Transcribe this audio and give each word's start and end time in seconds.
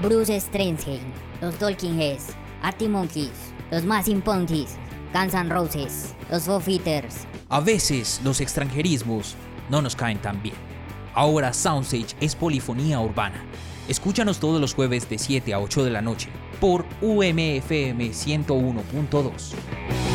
Bruce 0.00 0.40
Springsteen, 0.40 1.00
los 1.40 1.56
Talking 1.56 1.98
Heads, 1.98 2.28
Artie 2.62 2.88
Monkeys, 2.88 3.52
los 3.72 3.84
Massive 3.84 4.22
Roses, 5.48 6.14
los 6.30 6.44
Foo 6.44 6.60
Fighters. 6.60 7.26
A 7.48 7.60
veces 7.60 8.20
los 8.22 8.40
extranjerismos 8.40 9.34
no 9.68 9.82
nos 9.82 9.96
caen 9.96 10.18
tan 10.18 10.40
bien. 10.40 10.54
Ahora 11.14 11.52
Soundstage 11.52 12.14
es 12.20 12.36
polifonía 12.36 13.00
urbana. 13.00 13.42
Escúchanos 13.88 14.38
todos 14.38 14.60
los 14.60 14.72
jueves 14.72 15.08
de 15.08 15.18
7 15.18 15.52
a 15.52 15.60
8 15.60 15.84
de 15.84 15.90
la 15.90 16.02
noche 16.02 16.28
por 16.60 16.84
UMFM 17.00 18.10
101.2. 18.10 20.07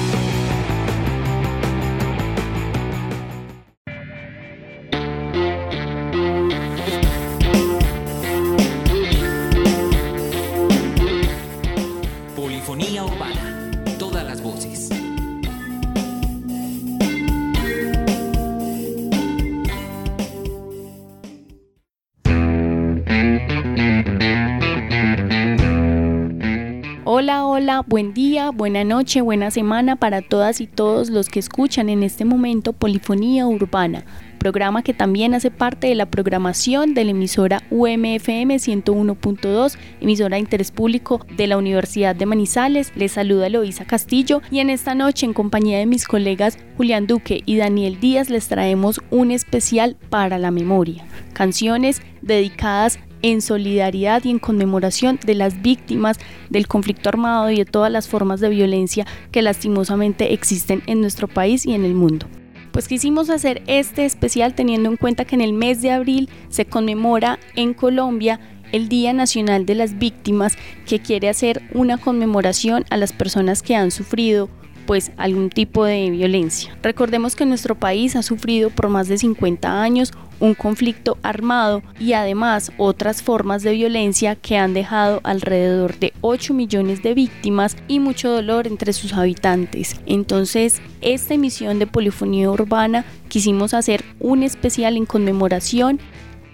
Buen 27.86 28.14
día, 28.14 28.51
buena 28.51 28.86
noche, 28.86 29.19
buena 29.19 29.51
semana 29.51 29.97
para 29.97 30.21
todas 30.21 30.61
y 30.61 30.68
todos 30.68 31.10
los 31.10 31.28
que 31.28 31.39
escuchan 31.39 31.89
en 31.89 32.02
este 32.02 32.23
momento 32.23 32.72
Polifonía 32.72 33.45
Urbana, 33.45 34.06
programa 34.39 34.83
que 34.83 34.94
también 34.94 35.33
hace 35.33 35.52
parte 35.52 35.88
de 35.88 35.95
la 35.95 36.06
programación 36.06 36.94
de 36.94 37.03
la 37.03 37.11
emisora 37.11 37.61
UMFM 37.72 38.56
101.2, 38.56 39.78
emisora 40.00 40.38
de 40.38 40.39
interés 40.39 40.72
público 40.72 41.26
de 41.36 41.48
la 41.48 41.58
Universidad 41.58 42.16
de 42.16 42.26
Manizales. 42.26 42.94
Les 42.95 43.11
saluda 43.11 43.50
Loisa 43.50 43.84
Castillo 43.84 44.42
y 44.50 44.59
en 44.59 44.70
esta 44.70 44.95
noche 44.95 45.26
en 45.26 45.34
compañía 45.34 45.80
de 45.80 45.86
mis 45.86 46.08
colegas 46.08 46.58
Julián 46.78 47.06
Duque 47.06 47.44
y 47.45 47.58
Daniel 47.58 48.00
Díaz 48.00 48.30
les 48.30 48.48
traemos 48.48 49.02
un 49.11 49.30
especial 49.30 49.98
para 50.09 50.38
la 50.38 50.52
memoria, 50.52 51.04
canciones 51.34 52.02
dedicadas 52.22 52.98
en 53.24 53.42
solidaridad 53.42 54.24
y 54.24 54.30
en 54.30 54.38
conmemoración 54.38 55.20
de 55.26 55.34
las 55.34 55.64
víctimas 55.64 56.20
del 56.52 56.68
conflicto 56.68 57.10
armado 57.10 57.50
y 57.50 57.58
de 57.58 57.66
todas 57.66 57.92
las 57.92 58.08
formas 58.08 58.40
de 58.40 58.50
violencia 58.50 59.08
que 59.32 59.42
lastimosamente 59.42 60.34
existen 60.34 60.84
en 60.86 61.02
nuestro 61.02 61.28
país 61.28 61.66
y 61.66 61.74
en 61.74 61.86
el 61.86 61.96
mundo. 61.96 62.28
Pues 62.72 62.88
quisimos 62.88 63.30
hacer 63.30 63.64
este 63.68 64.06
especial 64.06 64.56
teniendo 64.56 64.90
en 64.90 64.98
cuenta 64.98 65.26
que 65.26 65.36
en 65.36 65.42
el 65.42 65.54
mes 65.54 65.82
de 65.82 65.92
abril 65.92 66.30
se 66.50 66.66
conmemora 66.66 67.40
en 67.56 67.74
Colombia 67.74 68.40
el 68.72 68.90
Día 68.90 69.14
Nacional 69.14 69.66
de 69.66 69.76
las 69.76 70.00
Víctimas 70.00 70.58
que 70.86 71.00
quiere 71.00 71.30
hacer 71.30 71.62
una 71.74 71.98
conmemoración 71.98 72.84
a 72.90 72.98
las 72.98 73.14
personas 73.14 73.62
que 73.62 73.76
han 73.76 73.92
sufrido 73.92 74.50
pues 74.86 75.12
algún 75.18 75.50
tipo 75.50 75.86
de 75.86 76.10
violencia. 76.10 76.76
Recordemos 76.82 77.36
que 77.36 77.46
nuestro 77.46 77.76
país 77.76 78.16
ha 78.16 78.24
sufrido 78.24 78.70
por 78.70 78.90
más 78.90 79.08
de 79.08 79.18
50 79.18 79.82
años 79.82 80.12
un 80.44 80.55
conflicto 80.55 81.17
armado 81.23 81.81
y 82.02 82.11
además 82.11 82.73
otras 82.77 83.23
formas 83.23 83.63
de 83.63 83.72
violencia 83.72 84.36
que 84.36 84.58
han 84.58 84.73
dejado 84.73 85.22
alrededor 85.23 85.97
de 85.99 86.11
8 86.19 86.53
millones 86.53 87.02
de 87.02 87.13
víctimas 87.13 87.77
y 87.88 88.02
mucho 88.02 88.30
dolor 88.30 88.67
entre 88.67 88.91
sus 88.91 89.14
habitantes. 89.14 90.02
Entonces, 90.05 90.81
esta 90.99 91.33
emisión 91.33 91.80
de 91.80 91.88
Polifonía 91.88 92.52
Urbana 92.52 93.05
quisimos 93.30 93.73
hacer 93.73 94.03
un 94.19 94.44
especial 94.44 94.97
en 94.97 95.05
conmemoración 95.05 96.02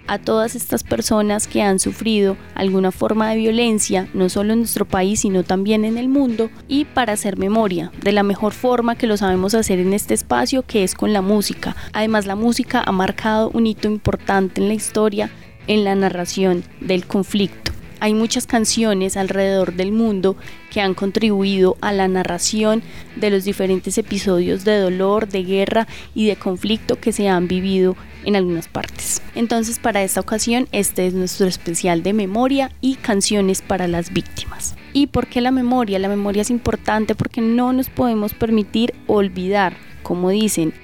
a 0.06 0.18
todas 0.18 0.54
estas 0.54 0.82
personas 0.82 1.46
que 1.46 1.62
han 1.62 1.78
sufrido 1.78 2.36
alguna 2.54 2.90
forma 2.90 3.30
de 3.30 3.36
violencia, 3.36 4.08
no 4.14 4.28
solo 4.28 4.52
en 4.52 4.60
nuestro 4.60 4.86
país, 4.86 5.20
sino 5.20 5.42
también 5.42 5.84
en 5.84 5.98
el 5.98 6.08
mundo, 6.08 6.50
y 6.68 6.84
para 6.84 7.12
hacer 7.12 7.36
memoria, 7.38 7.92
de 8.02 8.12
la 8.12 8.22
mejor 8.22 8.52
forma 8.52 8.96
que 8.96 9.06
lo 9.06 9.16
sabemos 9.16 9.54
hacer 9.54 9.78
en 9.78 9.92
este 9.92 10.14
espacio, 10.14 10.62
que 10.62 10.84
es 10.84 10.94
con 10.94 11.12
la 11.12 11.22
música. 11.22 11.76
Además, 11.92 12.26
la 12.26 12.36
música 12.36 12.82
ha 12.84 12.92
marcado 12.92 13.50
un 13.54 13.66
hito 13.66 13.88
importante 13.88 14.60
en 14.60 14.68
la 14.68 14.74
historia, 14.74 15.30
en 15.66 15.84
la 15.84 15.94
narración 15.94 16.64
del 16.80 17.06
conflicto. 17.06 17.70
Hay 18.02 18.14
muchas 18.14 18.46
canciones 18.46 19.18
alrededor 19.18 19.74
del 19.74 19.92
mundo 19.92 20.34
que 20.70 20.80
han 20.80 20.94
contribuido 20.94 21.76
a 21.82 21.92
la 21.92 22.08
narración 22.08 22.82
de 23.16 23.28
los 23.28 23.44
diferentes 23.44 23.98
episodios 23.98 24.64
de 24.64 24.78
dolor, 24.78 25.28
de 25.28 25.44
guerra 25.44 25.86
y 26.14 26.26
de 26.26 26.36
conflicto 26.36 26.98
que 26.98 27.12
se 27.12 27.28
han 27.28 27.46
vivido 27.46 27.96
en 28.24 28.36
algunas 28.36 28.68
partes. 28.68 29.22
Entonces 29.34 29.78
para 29.78 30.02
esta 30.02 30.20
ocasión 30.20 30.68
este 30.72 31.06
es 31.06 31.14
nuestro 31.14 31.46
especial 31.46 32.02
de 32.02 32.12
memoria 32.12 32.70
y 32.80 32.96
canciones 32.96 33.62
para 33.62 33.88
las 33.88 34.12
víctimas. 34.12 34.76
¿Y 34.92 35.06
por 35.06 35.26
qué 35.26 35.40
la 35.40 35.50
memoria? 35.50 35.98
La 35.98 36.08
memoria 36.08 36.42
es 36.42 36.50
importante 36.50 37.14
porque 37.14 37.40
no 37.40 37.72
nos 37.72 37.88
podemos 37.88 38.34
permitir 38.34 38.94
olvidar, 39.06 39.76
como 40.02 40.30
dicen, 40.30 40.74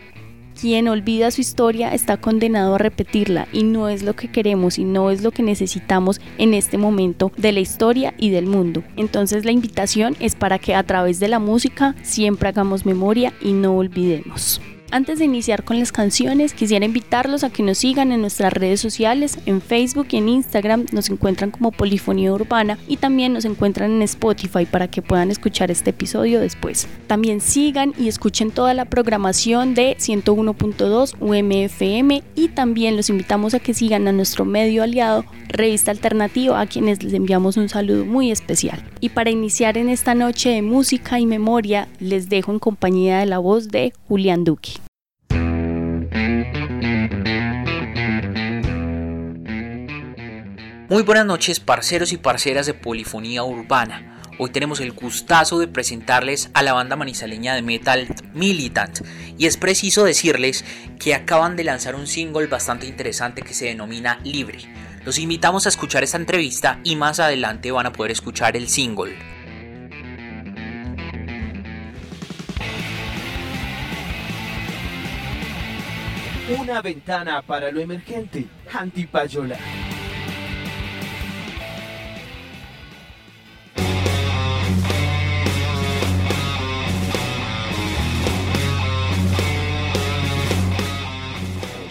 quien 0.59 0.89
olvida 0.89 1.31
su 1.31 1.43
historia 1.43 1.93
está 1.93 2.17
condenado 2.17 2.75
a 2.75 2.79
repetirla 2.79 3.47
y 3.53 3.63
no 3.63 3.89
es 3.89 4.03
lo 4.03 4.17
que 4.17 4.29
queremos 4.29 4.79
y 4.79 4.85
no 4.85 5.11
es 5.11 5.23
lo 5.23 5.31
que 5.31 5.43
necesitamos 5.43 6.21
en 6.39 6.55
este 6.55 6.79
momento 6.79 7.31
de 7.37 7.53
la 7.53 7.61
historia 7.61 8.15
y 8.17 8.31
del 8.31 8.47
mundo. 8.47 8.83
Entonces 8.97 9.45
la 9.45 9.53
invitación 9.53 10.17
es 10.19 10.35
para 10.35 10.59
que 10.59 10.75
a 10.75 10.83
través 10.83 11.21
de 11.21 11.29
la 11.29 11.39
música 11.39 11.95
siempre 12.03 12.49
hagamos 12.49 12.87
memoria 12.87 13.35
y 13.43 13.53
no 13.53 13.77
olvidemos. 13.77 14.61
Antes 14.93 15.19
de 15.19 15.25
iniciar 15.25 15.65
con 15.65 15.81
las 15.81 15.91
canciones, 15.91 16.55
quisiera 16.55 16.87
invitarlos 16.87 17.43
a 17.43 17.51
que 17.51 17.63
nos 17.63 17.79
sigan 17.79 18.13
en 18.13 18.21
nuestras 18.21 18.53
redes 18.53 18.81
sociales, 18.81 19.39
en 19.45 19.61
Facebook 19.61 20.07
y 20.11 20.19
en 20.19 20.29
Instagram 20.29 20.87
nos 20.93 21.11
encuentran 21.11 21.51
como 21.51 21.73
Polifonía 21.73 22.33
Urbana 22.33 22.79
y 22.87 22.97
también 22.97 23.33
nos 23.33 23.45
encuentran 23.45 23.91
en 23.91 24.03
Spotify 24.03 24.65
para 24.65 24.89
que 24.89 25.03
puedan 25.03 25.31
escuchar 25.31 25.73
este 25.73 25.91
episodio 25.91 26.41
después. 26.41 26.87
También 27.09 27.41
sigan 27.41 27.95
y 27.99 28.07
escuchen 28.07 28.53
toda 28.53 28.75
la 28.75 28.85
programación 28.85 29.75
de 29.75 29.97
101.2 29.99 31.15
UMFM 31.21 32.23
y 32.37 32.49
también 32.49 32.97
los 32.97 33.11
invitamos 33.11 33.55
a 33.55 33.59
que 33.59 33.75
sigan 33.75 34.07
a 34.07 34.13
nuestro 34.13 34.45
medio 34.45 34.85
aliado 34.85 35.25
Revista 35.49 35.91
Alternativa 35.91 36.61
a 36.61 36.67
quienes 36.67 37.03
les 37.03 37.13
enviamos 37.13 37.57
un 37.57 37.69
saludo 37.69 38.05
muy 38.05 38.31
especial. 38.31 38.85
Y 39.01 39.11
para 39.11 39.31
iniciar 39.31 39.79
en 39.79 39.89
esta 39.89 40.15
noche 40.15 40.51
de 40.51 40.63
música 40.63 41.19
y 41.19 41.27
memoria, 41.27 41.89
les 41.99 42.29
dejo 42.29 42.53
en 42.53 42.59
compañía 42.59 43.19
de 43.19 43.27
la 43.27 43.39
voz 43.39 43.69
de 43.69 43.93
Julián 44.09 44.45
Duque. 44.45 44.76
Muy 50.89 51.03
buenas 51.03 51.27
noches, 51.27 51.59
parceros 51.59 52.13
y 52.13 52.17
parceras 52.17 52.65
de 52.65 52.73
Polifonía 52.73 53.43
Urbana. 53.43 54.21
Hoy 54.39 54.51
tenemos 54.51 54.79
el 54.79 54.93
gustazo 54.93 55.59
de 55.59 55.67
presentarles 55.67 56.49
a 56.55 56.63
la 56.63 56.75
banda 56.75 56.95
manizaleña 56.95 57.57
de 57.57 57.63
metal 57.63 58.07
Militant 58.35 59.01
y 59.37 59.47
es 59.47 59.57
preciso 59.57 60.05
decirles 60.05 60.65
que 61.01 61.17
acaban 61.17 61.57
de 61.57 61.65
lanzar 61.65 61.97
un 61.97 62.07
single 62.07 62.47
bastante 62.47 62.87
interesante 62.87 63.43
que 63.43 63.53
se 63.53 63.65
denomina 63.65 64.21
Libre. 64.23 64.59
Los 65.05 65.19
invitamos 65.19 65.67
a 65.67 65.71
escuchar 65.71 66.05
esta 66.05 66.19
entrevista 66.19 66.79
y 66.85 66.95
más 66.95 67.19
adelante 67.19 67.73
van 67.73 67.87
a 67.87 67.93
poder 67.93 68.13
escuchar 68.13 68.57
el 68.57 68.69
single. 68.69 69.17
Una 76.61 76.81
ventana 76.81 77.43
para 77.43 77.73
lo 77.73 77.81
emergente. 77.81 78.47
Antipayola. 78.73 79.59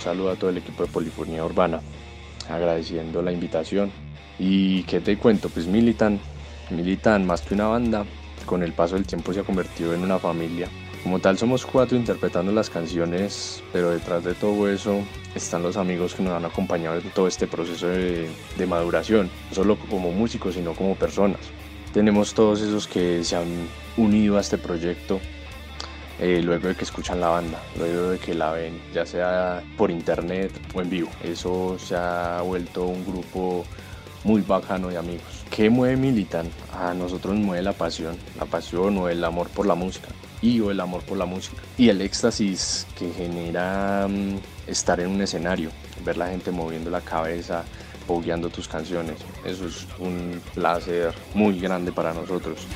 Saludo 0.06 0.32
a 0.32 0.36
todo 0.36 0.52
el 0.52 0.58
equipo 0.58 0.86
de 0.86 0.92
Polifonía 0.92 1.44
Urbana, 1.44 1.82
agradeciendo 2.48 3.22
la 3.24 3.32
invitación. 3.32 3.92
Y 4.38 4.84
qué 4.84 5.00
te 5.00 5.18
cuento, 5.18 5.50
pues 5.50 5.66
Militan, 5.66 6.20
Militan 6.70 7.26
más 7.26 7.42
que 7.42 7.56
una 7.56 7.68
banda, 7.68 8.06
con 8.46 8.62
el 8.62 8.74
paso 8.74 8.96
del 8.96 9.08
tiempo 9.08 9.34
se 9.34 9.40
ha 9.40 9.44
convertido 9.44 9.94
en 9.94 10.04
una 10.04 10.20
familia. 10.20 10.68
Como 11.02 11.20
tal 11.20 11.38
somos 11.38 11.66
cuatro 11.66 11.98
interpretando 11.98 12.52
las 12.52 12.70
canciones, 12.70 13.64
pero 13.74 13.92
detrás 13.92 14.24
de 14.24 14.34
todo 14.34 14.70
eso 14.70 15.02
están 15.34 15.64
los 15.64 15.78
amigos 15.78 16.14
que 16.14 16.24
nos 16.24 16.34
han 16.34 16.46
acompañado 16.46 16.98
en 16.98 17.10
todo 17.12 17.28
este 17.28 17.48
proceso 17.48 17.88
de, 17.88 18.30
de 18.58 18.68
maduración, 18.68 19.30
no 19.50 19.56
solo 19.56 19.78
como 19.90 20.12
músicos, 20.12 20.54
sino 20.56 20.74
como 20.74 20.96
personas. 20.96 21.40
Tenemos 21.94 22.34
todos 22.34 22.62
esos 22.62 22.88
que 22.88 23.24
se 23.24 23.36
han 23.36 23.68
unido 23.98 24.38
a 24.38 24.42
este 24.42 24.58
proyecto 24.58 25.20
eh, 26.20 26.42
luego 26.44 26.68
de 26.68 26.76
que 26.76 26.84
escuchan 26.84 27.20
la 27.20 27.30
banda, 27.30 27.60
luego 27.78 28.12
de 28.12 28.20
que 28.20 28.34
la 28.34 28.52
ven, 28.52 28.80
ya 28.94 29.06
sea 29.06 29.62
por 29.78 29.92
internet 29.92 30.52
o 30.74 30.82
en 30.82 30.90
vivo. 30.90 31.10
Eso 31.24 31.78
se 31.80 31.96
ha 31.96 32.42
vuelto 32.42 32.86
un 32.86 33.06
grupo 33.06 33.66
muy 34.24 34.42
bacano 34.42 34.88
de 34.88 34.98
amigos. 34.98 35.46
¿Qué 35.52 35.70
mueve 35.70 35.98
Militan? 35.98 36.50
A 36.74 36.94
nosotros 36.94 37.36
nos 37.36 37.46
mueve 37.46 37.64
la 37.64 37.74
pasión, 37.74 38.18
la 38.40 38.46
pasión 38.46 38.98
o 38.98 39.08
el 39.08 39.24
amor 39.24 39.50
por 39.50 39.66
la 39.66 39.76
música 39.76 40.08
y 40.42 40.60
o 40.60 40.72
el 40.72 40.80
amor 40.80 41.02
por 41.04 41.18
la 41.18 41.26
música 41.26 41.58
y 41.78 41.90
el 41.90 42.02
éxtasis 42.02 42.88
que 42.98 43.12
genera 43.12 44.08
mm, 44.10 44.38
estar 44.68 45.00
en 45.00 45.10
un 45.10 45.22
escenario, 45.22 45.70
ver 46.04 46.18
la 46.18 46.28
gente 46.28 46.52
moviendo 46.52 46.90
la 46.90 47.02
cabeza, 47.02 47.64
pogueando 48.08 48.50
tus 48.50 48.68
canciones. 48.68 49.18
Eso 49.44 49.68
es 49.68 49.86
un 50.00 50.42
placer 50.54 51.14
muy 51.34 51.60
grande 51.60 51.92
para 51.92 52.14
nosotros. 52.14 52.68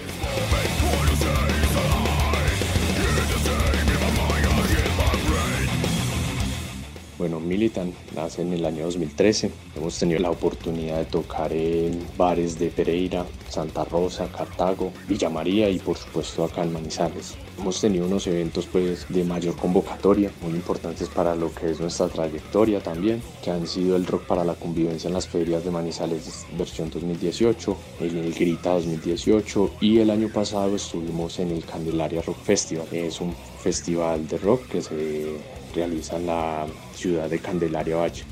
Bueno, 7.20 7.42
Militan 7.42 7.94
nace 8.16 8.44
en 8.44 8.54
el 8.54 8.64
año 8.64 8.86
2013. 8.86 9.52
Hemos 9.76 10.00
tenido 10.00 10.22
la 10.22 10.32
oportunidad 10.32 11.00
de 11.00 11.04
tocar 11.04 11.52
en 11.52 12.00
bares 12.18 12.58
de 12.58 12.70
Pereira, 12.70 13.26
Santa 13.50 13.84
Rosa, 13.84 14.32
Cartago, 14.32 14.94
Villa 15.06 15.30
María 15.30 15.70
y 15.70 15.80
por 15.80 15.98
supuesto 15.98 16.46
acá 16.46 16.64
en 16.64 16.72
Manizales. 16.72 17.36
Hemos 17.60 17.82
tenido 17.82 18.06
unos 18.06 18.26
eventos 18.28 18.68
pues 18.68 19.06
de 19.10 19.26
mayor 19.26 19.58
convocatoria, 19.58 20.32
muy 20.42 20.54
importantes 20.54 21.10
para 21.10 21.36
lo 21.36 21.54
que 21.54 21.72
es 21.72 21.82
nuestra 21.82 22.08
trayectoria 22.08 22.82
también, 22.82 23.22
que 23.44 23.52
han 23.52 23.68
sido 23.68 23.98
el 23.98 24.06
Rock 24.06 24.26
para 24.26 24.46
la 24.46 24.54
Convivencia 24.54 25.10
en 25.10 25.14
las 25.14 25.28
ferias 25.28 25.66
de 25.66 25.72
Manizales 25.72 26.46
versión 26.58 26.90
2018, 26.90 27.78
el 28.00 28.34
Grita 28.34 28.70
2018 28.76 29.72
y 29.82 30.00
el 30.00 30.10
año 30.10 30.30
pasado 30.30 30.74
estuvimos 30.78 31.38
en 31.40 31.52
el 31.52 31.66
Candelaria 31.66 32.22
Rock 32.22 32.38
Festival. 32.44 32.88
Es 32.94 33.20
un 33.20 33.36
festival 33.62 34.26
de 34.30 34.38
rock 34.38 34.70
que 34.70 34.82
se 34.82 35.59
realiza 35.74 36.18
en 36.18 36.28
la 36.28 36.68
ciudad 36.94 37.30
de 37.30 37.40
Candelaria 37.40 37.96
Valle. 37.96 38.24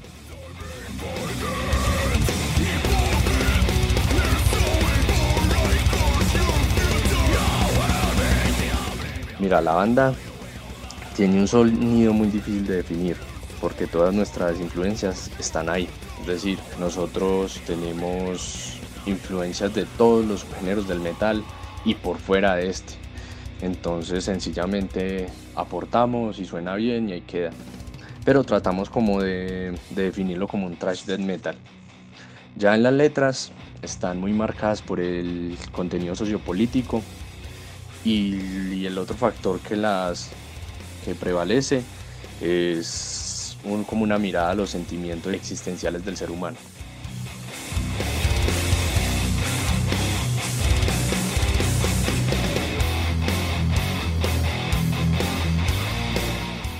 Mira, 9.40 9.62
la 9.62 9.74
banda 9.74 10.16
tiene 11.16 11.40
un 11.40 11.48
sonido 11.48 12.12
muy 12.12 12.28
difícil 12.28 12.66
de 12.66 12.78
definir 12.78 13.18
porque 13.62 13.88
todas 13.88 14.14
nuestras 14.14 14.60
influencias 14.60 15.30
están 15.40 15.70
ahí. 15.70 15.88
Es 16.22 16.28
decir, 16.28 16.60
nosotros 16.80 17.62
tenemos 17.66 18.78
influencias 19.06 19.74
de 19.74 19.86
todos 19.98 20.26
los 20.26 20.46
géneros 20.60 20.88
del 20.88 21.00
metal 21.00 21.44
y 21.86 21.96
por 21.96 22.18
fuera 22.18 22.56
de 22.56 22.70
este. 22.70 23.07
Entonces 23.62 24.24
sencillamente 24.24 25.28
aportamos 25.56 26.40
y 26.40 26.46
suena 26.46 26.76
bien 26.76 27.10
y 27.10 27.14
ahí 27.14 27.22
queda. 27.22 27.52
Pero 28.24 28.44
tratamos 28.44 28.90
como 28.90 29.22
de, 29.22 29.78
definirlo 29.92 30.48
como 30.48 30.68
un 30.68 30.76
trash 30.76 31.06
death 31.06 31.20
metal. 31.20 31.56
Ya 32.56 32.76
en 32.76 32.84
las 32.84 32.94
letras 32.94 33.52
están 33.82 34.20
muy 34.20 34.34
marcadas 34.34 34.82
por 34.82 35.00
el 35.00 35.58
contenido 35.72 36.16
sociopolítico 36.16 37.02
y, 38.04 38.86
el 38.86 38.98
otro 38.98 39.16
factor 39.16 39.60
que 39.60 39.76
las 39.76 40.30
que 41.04 41.16
prevalece 41.16 41.84
es 42.42 43.58
como 43.88 44.04
una 44.04 44.18
mirada 44.18 44.52
a 44.52 44.56
los 44.56 44.70
sentimientos 44.70 45.34
existenciales 45.34 46.06
del 46.06 46.16
ser 46.16 46.32
humano. 46.32 46.58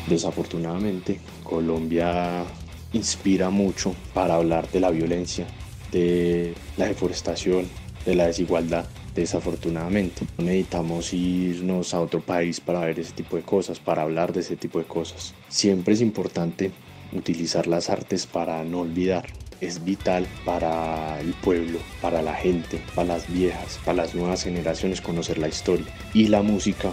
Desafortunadamente, 0.08 1.20
Colombia 1.44 2.46
inspira 2.94 3.50
mucho 3.50 3.94
para 4.14 4.36
hablar 4.36 4.70
de 4.72 4.80
la 4.80 4.90
violencia, 4.90 5.46
de 5.92 6.54
la 6.78 6.88
deforestación, 6.88 7.68
de 8.06 8.16
la 8.16 8.28
desigualdad. 8.28 8.86
Desafortunadamente, 9.14 10.26
no 10.38 10.46
necesitamos 10.46 11.12
irnos 11.12 11.94
a 11.94 12.00
otro 12.00 12.22
país 12.22 12.62
para 12.62 12.82
ver 12.82 13.00
ese 13.00 13.12
tipo 13.12 13.36
de 13.36 13.42
cosas, 13.42 13.80
para 13.80 14.04
hablar 14.04 14.32
de 14.32 14.40
ese 14.40 14.56
tipo 14.56 14.80
de 14.80 14.86
cosas. 14.86 15.34
Siempre 15.50 15.94
es 15.94 16.02
importante 16.02 16.72
utilizar 17.12 17.68
las 17.68 17.90
artes 17.90 18.28
para 18.28 18.64
no 18.64 18.82
olvidar. 18.82 19.26
Es 19.60 19.84
vital 19.84 20.28
para 20.46 21.20
el 21.20 21.34
pueblo, 21.34 21.80
para 22.02 22.22
la 22.22 22.34
gente, 22.36 22.80
para 22.94 23.16
las 23.16 23.32
viejas, 23.32 23.80
para 23.84 24.04
las 24.04 24.14
nuevas 24.14 24.44
generaciones 24.44 25.02
conocer 25.02 25.40
la 25.40 25.48
historia. 25.48 25.88
Y 26.14 26.28
la 26.28 26.44
música 26.44 26.92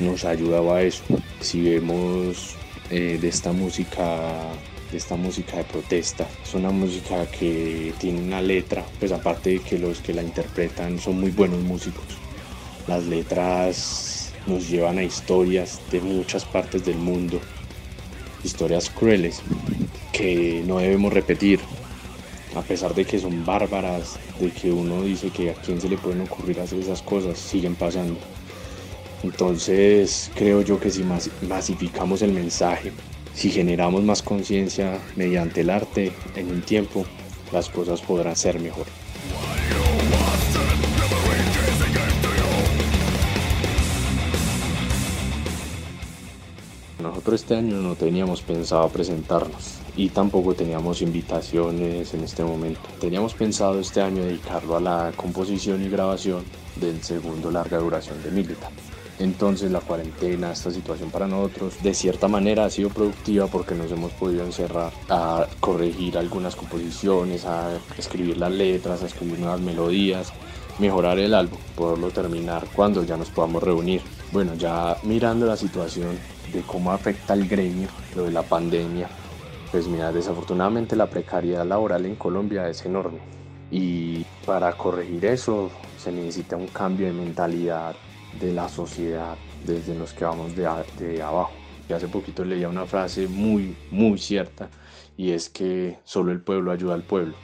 nos 0.00 0.24
ayudaba 0.24 0.78
a 0.78 0.82
eso. 0.82 1.04
Si 1.40 1.62
vemos 1.62 2.56
eh, 2.90 3.18
de 3.20 3.28
esta 3.28 3.52
música 3.52 4.52
de 4.90 4.98
esta 4.98 5.16
música 5.16 5.58
de 5.58 5.64
protesta. 5.64 6.26
Es 6.42 6.54
una 6.54 6.70
música 6.70 7.26
que 7.30 7.92
tiene 7.98 8.20
una 8.20 8.42
letra, 8.42 8.84
pues 8.98 9.12
aparte 9.12 9.50
de 9.50 9.58
que 9.60 9.78
los 9.78 10.00
que 10.00 10.12
la 10.12 10.22
interpretan 10.22 10.98
son 10.98 11.20
muy 11.20 11.30
buenos 11.30 11.60
músicos. 11.60 12.04
Las 12.88 13.04
letras 13.04 14.32
nos 14.46 14.68
llevan 14.68 14.98
a 14.98 15.04
historias 15.04 15.80
de 15.90 16.00
muchas 16.00 16.44
partes 16.44 16.84
del 16.84 16.96
mundo, 16.96 17.40
historias 18.42 18.90
crueles 18.90 19.42
que 20.12 20.64
no 20.66 20.78
debemos 20.78 21.12
repetir, 21.12 21.60
a 22.56 22.62
pesar 22.62 22.94
de 22.94 23.04
que 23.04 23.18
son 23.18 23.44
bárbaras, 23.44 24.18
de 24.40 24.50
que 24.50 24.70
uno 24.72 25.02
dice 25.02 25.30
que 25.30 25.50
a 25.50 25.54
quién 25.54 25.80
se 25.80 25.88
le 25.88 25.96
pueden 25.96 26.22
ocurrir 26.22 26.60
hacer 26.60 26.80
esas 26.80 27.02
cosas, 27.02 27.38
siguen 27.38 27.74
pasando. 27.74 28.18
Entonces 29.22 30.30
creo 30.34 30.62
yo 30.62 30.80
que 30.80 30.90
si 30.90 31.04
masificamos 31.42 32.22
el 32.22 32.32
mensaje, 32.32 32.92
si 33.34 33.50
generamos 33.50 34.02
más 34.02 34.22
conciencia 34.22 34.98
mediante 35.16 35.60
el 35.60 35.70
arte 35.70 36.12
en 36.34 36.50
un 36.50 36.62
tiempo, 36.62 37.04
las 37.52 37.68
cosas 37.68 38.00
podrán 38.00 38.36
ser 38.36 38.58
mejor. 38.60 38.86
Nosotros 47.00 47.40
este 47.42 47.56
año 47.56 47.76
no 47.76 47.94
teníamos 47.94 48.42
pensado 48.42 48.88
presentarnos 48.88 49.79
y 49.96 50.08
tampoco 50.10 50.54
teníamos 50.54 51.02
invitaciones 51.02 52.14
en 52.14 52.24
este 52.24 52.44
momento. 52.44 52.80
Teníamos 53.00 53.34
pensado 53.34 53.80
este 53.80 54.00
año 54.00 54.24
dedicarlo 54.24 54.76
a 54.76 54.80
la 54.80 55.12
composición 55.16 55.82
y 55.82 55.88
grabación 55.88 56.44
del 56.76 57.02
segundo 57.02 57.50
larga 57.50 57.78
duración 57.78 58.22
de 58.22 58.30
Militar. 58.30 58.70
Entonces 59.20 59.70
la 59.70 59.80
cuarentena, 59.80 60.52
esta 60.52 60.70
situación 60.70 61.10
para 61.10 61.26
nosotros, 61.26 61.74
de 61.82 61.92
cierta 61.92 62.26
manera 62.26 62.64
ha 62.64 62.70
sido 62.70 62.88
productiva 62.88 63.48
porque 63.48 63.74
nos 63.74 63.92
hemos 63.92 64.12
podido 64.12 64.44
encerrar 64.44 64.92
a 65.10 65.46
corregir 65.60 66.16
algunas 66.16 66.56
composiciones, 66.56 67.44
a 67.44 67.78
escribir 67.98 68.38
las 68.38 68.50
letras, 68.50 69.02
a 69.02 69.06
escribir 69.06 69.38
nuevas 69.38 69.60
melodías, 69.60 70.32
mejorar 70.78 71.18
el 71.18 71.34
álbum, 71.34 71.58
poderlo 71.76 72.10
terminar 72.10 72.66
cuando 72.74 73.04
ya 73.04 73.18
nos 73.18 73.28
podamos 73.28 73.62
reunir. 73.62 74.00
Bueno, 74.32 74.54
ya 74.54 74.96
mirando 75.02 75.44
la 75.44 75.56
situación 75.58 76.18
de 76.50 76.62
cómo 76.62 76.90
afecta 76.90 77.34
el 77.34 77.46
gremio, 77.46 77.88
lo 78.16 78.24
de 78.24 78.32
la 78.32 78.42
pandemia, 78.42 79.10
pues 79.70 79.86
mira, 79.86 80.12
desafortunadamente 80.12 80.96
la 80.96 81.08
precariedad 81.08 81.64
laboral 81.64 82.04
en 82.06 82.16
Colombia 82.16 82.68
es 82.68 82.84
enorme 82.84 83.20
y 83.70 84.24
para 84.44 84.72
corregir 84.72 85.24
eso 85.26 85.70
se 85.96 86.10
necesita 86.10 86.56
un 86.56 86.66
cambio 86.66 87.06
de 87.06 87.12
mentalidad 87.12 87.94
de 88.40 88.52
la 88.52 88.68
sociedad 88.68 89.36
desde 89.64 89.94
los 89.94 90.12
que 90.12 90.24
vamos 90.24 90.56
de, 90.56 90.68
de 90.98 91.22
abajo. 91.22 91.52
Y 91.88 91.92
hace 91.92 92.08
poquito 92.08 92.44
leía 92.44 92.68
una 92.68 92.86
frase 92.86 93.28
muy, 93.28 93.76
muy 93.90 94.18
cierta 94.18 94.68
y 95.16 95.30
es 95.32 95.48
que 95.48 95.98
solo 96.04 96.32
el 96.32 96.40
pueblo 96.40 96.72
ayuda 96.72 96.94
al 96.94 97.02
pueblo. 97.02 97.34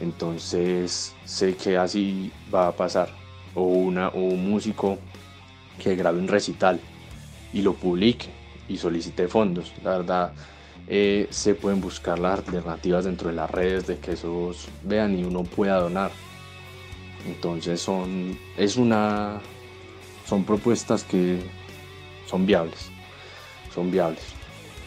Entonces 0.00 1.14
sé 1.24 1.56
que 1.56 1.78
así 1.78 2.32
va 2.52 2.68
a 2.68 2.72
pasar. 2.72 3.08
O, 3.54 3.62
una, 3.62 4.10
un 4.10 4.50
músico 4.50 4.98
que 5.78 5.94
grabe 5.94 6.18
un 6.18 6.28
recital 6.28 6.80
y 7.52 7.62
lo 7.62 7.74
publique 7.74 8.28
y 8.68 8.76
solicite 8.76 9.28
fondos. 9.28 9.72
La 9.84 9.98
verdad, 9.98 10.32
eh, 10.86 11.26
se 11.30 11.54
pueden 11.54 11.80
buscar 11.80 12.18
las 12.18 12.38
alternativas 12.40 13.04
dentro 13.04 13.28
de 13.28 13.34
las 13.34 13.50
redes 13.50 13.86
de 13.86 13.98
que 13.98 14.12
esos 14.12 14.68
vean 14.82 15.18
y 15.18 15.24
uno 15.24 15.44
pueda 15.44 15.80
donar. 15.80 16.10
Entonces 17.26 17.80
son, 17.80 18.38
es 18.56 18.76
una 18.76 19.40
son 20.26 20.44
propuestas 20.44 21.04
que 21.04 21.38
son 22.26 22.46
viables, 22.46 22.90
son 23.74 23.90
viables. 23.90 24.24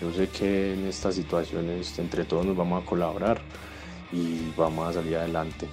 Yo 0.02 0.14
sé 0.14 0.30
que 0.30 0.74
en 0.74 0.86
estas 0.86 1.16
situaciones 1.16 1.98
entre 1.98 2.24
todos 2.24 2.46
nos 2.46 2.56
vamos 2.56 2.84
a 2.84 2.86
colaborar 2.86 3.42
y 4.12 4.52
vamos 4.56 4.88
a 4.88 4.94
salir 4.94 5.18
adelante. 5.18 5.68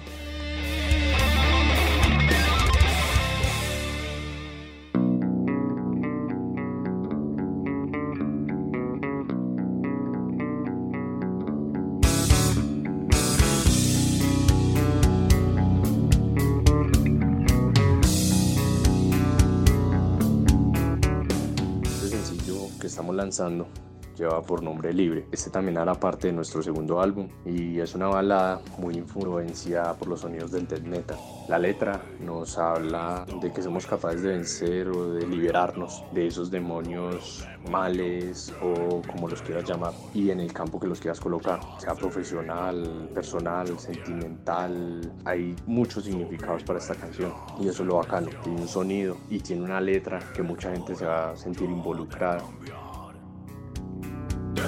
Lanzando 23.35 23.85
lleva 24.15 24.41
por 24.41 24.63
nombre 24.63 24.93
Libre. 24.93 25.27
Este 25.31 25.49
también 25.49 25.77
hará 25.77 25.93
parte 25.93 26.27
de 26.27 26.33
nuestro 26.33 26.63
segundo 26.63 27.01
álbum 27.01 27.27
y 27.45 27.79
es 27.79 27.95
una 27.95 28.07
balada 28.07 28.61
muy 28.77 28.95
influenciada 28.95 29.93
por 29.93 30.07
los 30.07 30.21
sonidos 30.21 30.51
del 30.51 30.67
death 30.67 30.83
metal. 30.83 31.17
La 31.47 31.59
letra 31.59 32.01
nos 32.19 32.57
habla 32.57 33.25
de 33.41 33.51
que 33.51 33.61
somos 33.61 33.85
capaces 33.85 34.23
de 34.23 34.29
vencer 34.29 34.87
o 34.87 35.13
de 35.13 35.27
liberarnos 35.27 36.03
de 36.13 36.27
esos 36.27 36.49
demonios 36.49 37.45
males 37.69 38.53
o 38.61 39.01
como 39.01 39.27
los 39.27 39.41
quieras 39.41 39.65
llamar 39.65 39.93
y 40.13 40.29
en 40.29 40.39
el 40.39 40.53
campo 40.53 40.79
que 40.79 40.87
los 40.87 40.99
quieras 40.99 41.19
colocar, 41.19 41.59
sea 41.77 41.93
profesional, 41.93 43.09
personal, 43.13 43.77
sentimental, 43.79 45.13
hay 45.25 45.55
muchos 45.65 46.05
significados 46.05 46.63
para 46.63 46.79
esta 46.79 46.95
canción 46.95 47.33
y 47.59 47.67
eso 47.67 47.83
es 47.83 47.87
lo 47.87 47.97
bacano, 47.97 48.29
tiene 48.43 48.61
un 48.61 48.67
sonido 48.67 49.17
y 49.29 49.39
tiene 49.39 49.63
una 49.63 49.81
letra 49.81 50.19
que 50.33 50.41
mucha 50.41 50.71
gente 50.71 50.95
se 50.95 51.05
va 51.05 51.31
a 51.31 51.35
sentir 51.35 51.69
involucrada. 51.69 52.43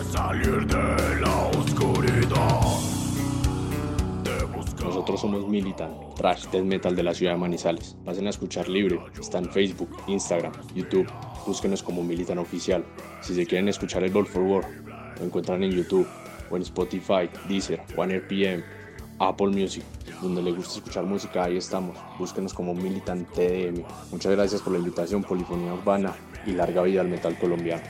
Salir 0.03 0.67
de 0.67 1.21
la 1.21 1.49
oscuridad. 1.57 2.61
Nosotros 4.83 5.19
somos 5.19 5.47
Militant, 5.47 6.13
trash 6.15 6.47
metal 6.63 6.95
de 6.95 7.03
la 7.03 7.13
ciudad 7.13 7.33
de 7.33 7.39
Manizales. 7.39 7.95
Pasen 8.05 8.27
a 8.27 8.29
escuchar 8.29 8.69
libre, 8.69 8.99
está 9.19 9.39
en 9.39 9.49
Facebook, 9.49 9.89
Instagram, 10.07 10.53
YouTube. 10.75 11.11
Búsquenos 11.45 11.81
como 11.81 12.03
Militant 12.03 12.39
Oficial. 12.39 12.85
Si 13.21 13.33
se 13.33 13.45
quieren 13.47 13.69
escuchar 13.69 14.03
el 14.03 14.11
Ball 14.11 14.27
for 14.27 14.43
War, 14.43 14.65
lo 15.17 15.25
encuentran 15.25 15.63
en 15.63 15.71
YouTube 15.71 16.07
o 16.51 16.55
en 16.55 16.61
Spotify, 16.61 17.29
Deezer, 17.49 17.81
One 17.95 18.19
RPM, 18.19 18.63
Apple 19.19 19.47
Music. 19.47 19.83
Donde 20.21 20.43
les 20.43 20.55
gusta 20.55 20.75
escuchar 20.75 21.05
música, 21.05 21.45
ahí 21.45 21.57
estamos. 21.57 21.97
Búsquenos 22.19 22.53
como 22.53 22.75
Militant 22.75 23.27
TDM. 23.31 23.83
Muchas 24.11 24.31
gracias 24.31 24.61
por 24.61 24.73
la 24.73 24.79
invitación, 24.79 25.23
Polifonía 25.23 25.73
Urbana 25.73 26.13
y 26.45 26.51
larga 26.51 26.83
vida 26.83 27.01
al 27.01 27.07
metal 27.07 27.37
colombiano. 27.37 27.83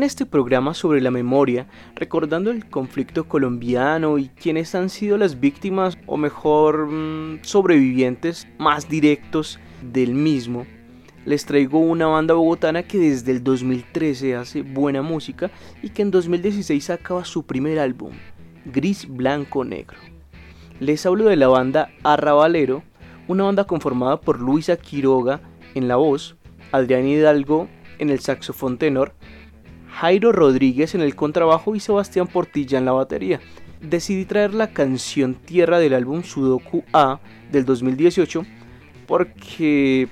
En 0.00 0.04
este 0.04 0.24
programa 0.24 0.72
sobre 0.72 1.02
la 1.02 1.10
memoria, 1.10 1.66
recordando 1.94 2.50
el 2.50 2.70
conflicto 2.70 3.28
colombiano 3.28 4.16
y 4.16 4.28
quiénes 4.28 4.74
han 4.74 4.88
sido 4.88 5.18
las 5.18 5.40
víctimas 5.40 5.98
o 6.06 6.16
mejor 6.16 6.86
mm, 6.86 7.40
sobrevivientes 7.42 8.48
más 8.56 8.88
directos 8.88 9.60
del 9.92 10.14
mismo, 10.14 10.64
les 11.26 11.44
traigo 11.44 11.80
una 11.80 12.06
banda 12.06 12.32
bogotana 12.32 12.82
que 12.82 12.96
desde 12.96 13.32
el 13.32 13.44
2013 13.44 14.36
hace 14.36 14.62
buena 14.62 15.02
música 15.02 15.50
y 15.82 15.90
que 15.90 16.00
en 16.00 16.10
2016 16.10 16.82
sacaba 16.82 17.26
su 17.26 17.42
primer 17.42 17.78
álbum, 17.78 18.12
Gris 18.64 19.06
Blanco 19.06 19.66
Negro. 19.66 19.98
Les 20.78 21.04
hablo 21.04 21.26
de 21.26 21.36
la 21.36 21.48
banda 21.48 21.90
Arrabalero, 22.04 22.82
una 23.28 23.44
banda 23.44 23.64
conformada 23.64 24.18
por 24.18 24.40
Luisa 24.40 24.78
Quiroga 24.78 25.42
en 25.74 25.88
la 25.88 25.96
voz, 25.96 26.36
Adrián 26.72 27.06
Hidalgo 27.06 27.68
en 27.98 28.08
el 28.08 28.20
saxofón 28.20 28.78
tenor, 28.78 29.12
Jairo 29.92 30.32
Rodríguez 30.32 30.94
en 30.94 31.00
el 31.00 31.14
contrabajo 31.14 31.74
y 31.74 31.80
Sebastián 31.80 32.26
Portilla 32.26 32.78
en 32.78 32.84
la 32.84 32.92
batería. 32.92 33.40
Decidí 33.80 34.24
traer 34.24 34.54
la 34.54 34.72
canción 34.72 35.34
Tierra 35.34 35.78
del 35.78 35.94
álbum 35.94 36.22
Sudoku 36.22 36.84
A 36.92 37.20
del 37.50 37.64
2018 37.64 38.44
porque 39.06 40.08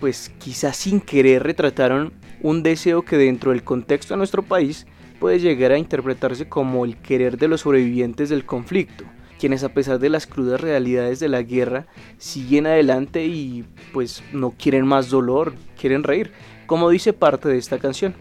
pues 0.00 0.32
quizás 0.38 0.76
sin 0.76 1.00
querer 1.00 1.42
retrataron 1.42 2.12
un 2.42 2.62
deseo 2.62 3.02
que 3.02 3.16
dentro 3.16 3.52
del 3.52 3.62
contexto 3.62 4.14
de 4.14 4.18
nuestro 4.18 4.42
país 4.42 4.86
puede 5.20 5.38
llegar 5.38 5.72
a 5.72 5.78
interpretarse 5.78 6.48
como 6.48 6.84
el 6.84 6.96
querer 6.96 7.36
de 7.36 7.48
los 7.48 7.60
sobrevivientes 7.60 8.30
del 8.30 8.46
conflicto, 8.46 9.04
quienes 9.38 9.62
a 9.62 9.74
pesar 9.74 9.98
de 9.98 10.08
las 10.08 10.26
crudas 10.26 10.60
realidades 10.60 11.20
de 11.20 11.28
la 11.28 11.42
guerra 11.42 11.86
siguen 12.16 12.66
adelante 12.66 13.26
y 13.26 13.66
pues 13.92 14.24
no 14.32 14.52
quieren 14.52 14.86
más 14.86 15.10
dolor, 15.10 15.52
quieren 15.78 16.02
reír, 16.02 16.32
como 16.66 16.88
dice 16.88 17.12
parte 17.12 17.48
de 17.50 17.58
esta 17.58 17.78
canción. 17.78 18.14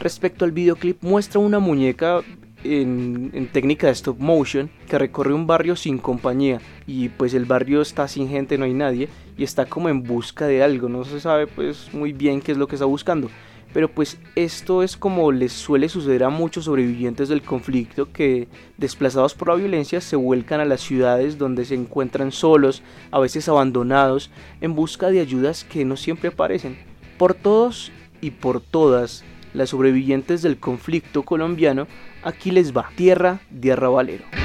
Respecto 0.00 0.46
al 0.46 0.52
videoclip 0.52 1.02
muestra 1.02 1.40
una 1.40 1.58
muñeca 1.58 2.22
en, 2.64 3.50
técnica 3.52 3.86
de 3.86 3.92
stop 3.92 4.18
motion 4.18 4.70
que 4.88 4.98
recorre 4.98 5.34
un 5.34 5.46
barrio 5.46 5.76
sin 5.76 5.98
compañía 5.98 6.58
y 6.86 7.10
pues 7.10 7.34
el 7.34 7.44
barrio 7.44 7.82
está 7.82 8.08
sin 8.08 8.26
gente, 8.26 8.56
no 8.56 8.64
hay 8.64 8.72
nadie 8.72 9.10
y 9.36 9.44
está 9.44 9.66
como 9.66 9.90
en 9.90 10.02
busca 10.02 10.46
de 10.46 10.62
algo, 10.62 10.88
no 10.88 11.04
se 11.04 11.20
sabe 11.20 11.46
pues 11.46 11.92
muy 11.92 12.14
bien 12.14 12.40
qué 12.40 12.52
es 12.52 12.58
lo 12.58 12.66
que 12.66 12.76
está 12.76 12.86
buscando. 12.86 13.28
Pero 13.74 13.88
pues 13.88 14.18
esto 14.36 14.82
es 14.82 14.96
como 14.96 15.32
les 15.32 15.52
suele 15.52 15.90
suceder 15.90 16.24
a 16.24 16.30
muchos 16.30 16.64
sobrevivientes 16.64 17.28
del 17.28 17.42
conflicto 17.42 18.10
que 18.10 18.48
desplazados 18.78 19.34
por 19.34 19.48
la 19.48 19.54
violencia 19.54 20.00
se 20.00 20.16
vuelcan 20.16 20.60
a 20.60 20.64
las 20.64 20.80
ciudades 20.80 21.36
donde 21.36 21.66
se 21.66 21.74
encuentran 21.74 22.32
solos, 22.32 22.82
a 23.10 23.20
veces 23.20 23.50
abandonados, 23.50 24.30
en 24.62 24.74
busca 24.74 25.10
de 25.10 25.20
ayudas 25.20 25.62
que 25.62 25.84
no 25.84 25.98
siempre 25.98 26.30
aparecen. 26.30 26.78
Por 27.18 27.34
todos 27.34 27.92
y 28.22 28.30
por 28.30 28.60
todas 28.60 29.24
las 29.54 29.70
sobrevivientes 29.70 30.42
del 30.42 30.58
conflicto 30.58 31.22
colombiano, 31.22 31.86
aquí 32.22 32.50
les 32.50 32.76
va 32.76 32.90
Tierra 32.96 33.40
de 33.50 33.72
Arrabalero. 33.72 34.39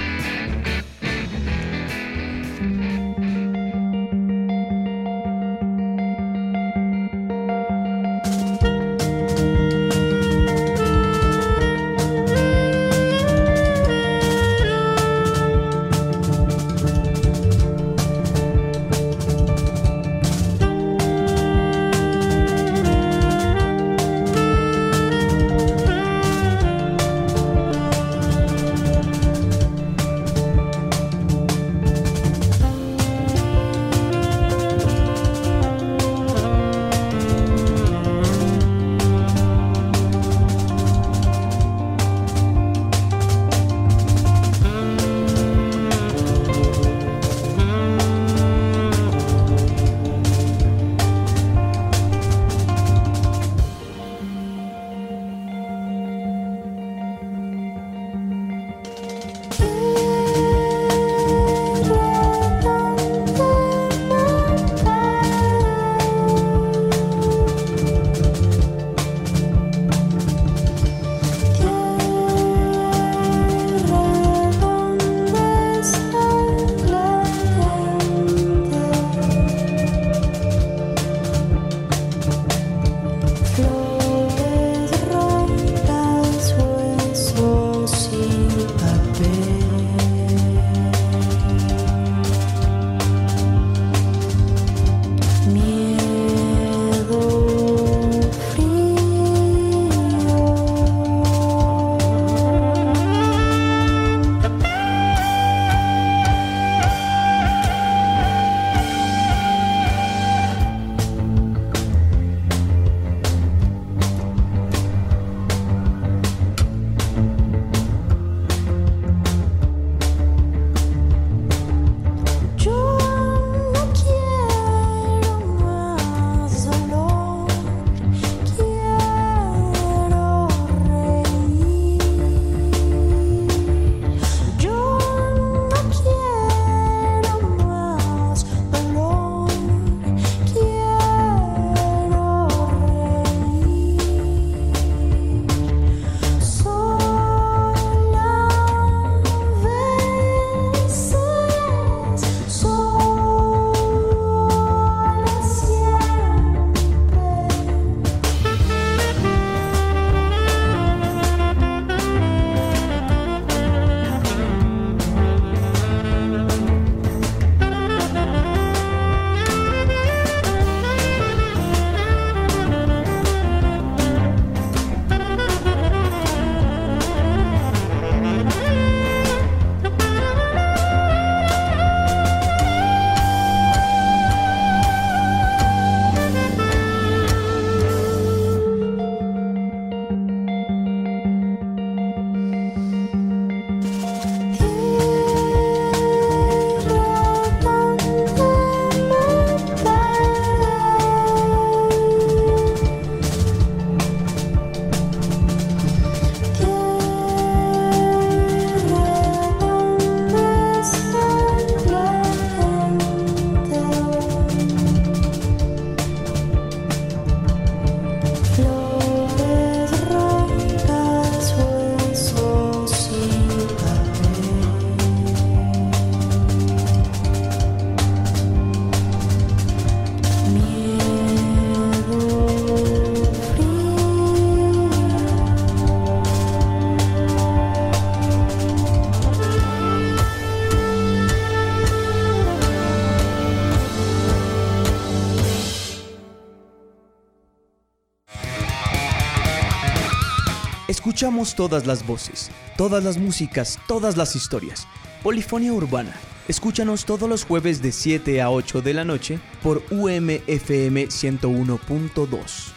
Escuchamos 251.16 251.56
todas 251.56 251.88
las 251.88 252.06
voces, 252.06 252.52
todas 252.76 253.02
las 253.02 253.18
músicas, 253.18 253.80
todas 253.88 254.18
las 254.18 254.36
historias. 254.36 254.86
Polifonía 255.24 255.72
Urbana. 255.72 256.14
Escúchanos 256.50 257.06
todos 257.06 257.30
los 257.30 257.46
jueves 257.46 257.82
de 257.82 257.94
7 257.94 258.42
a 258.42 258.52
8 258.52 258.82
de 258.82 258.94
la 258.94 259.06
noche 259.06 259.40
por 259.64 259.82
UMFM 259.92 261.08
101.2. 261.08 262.74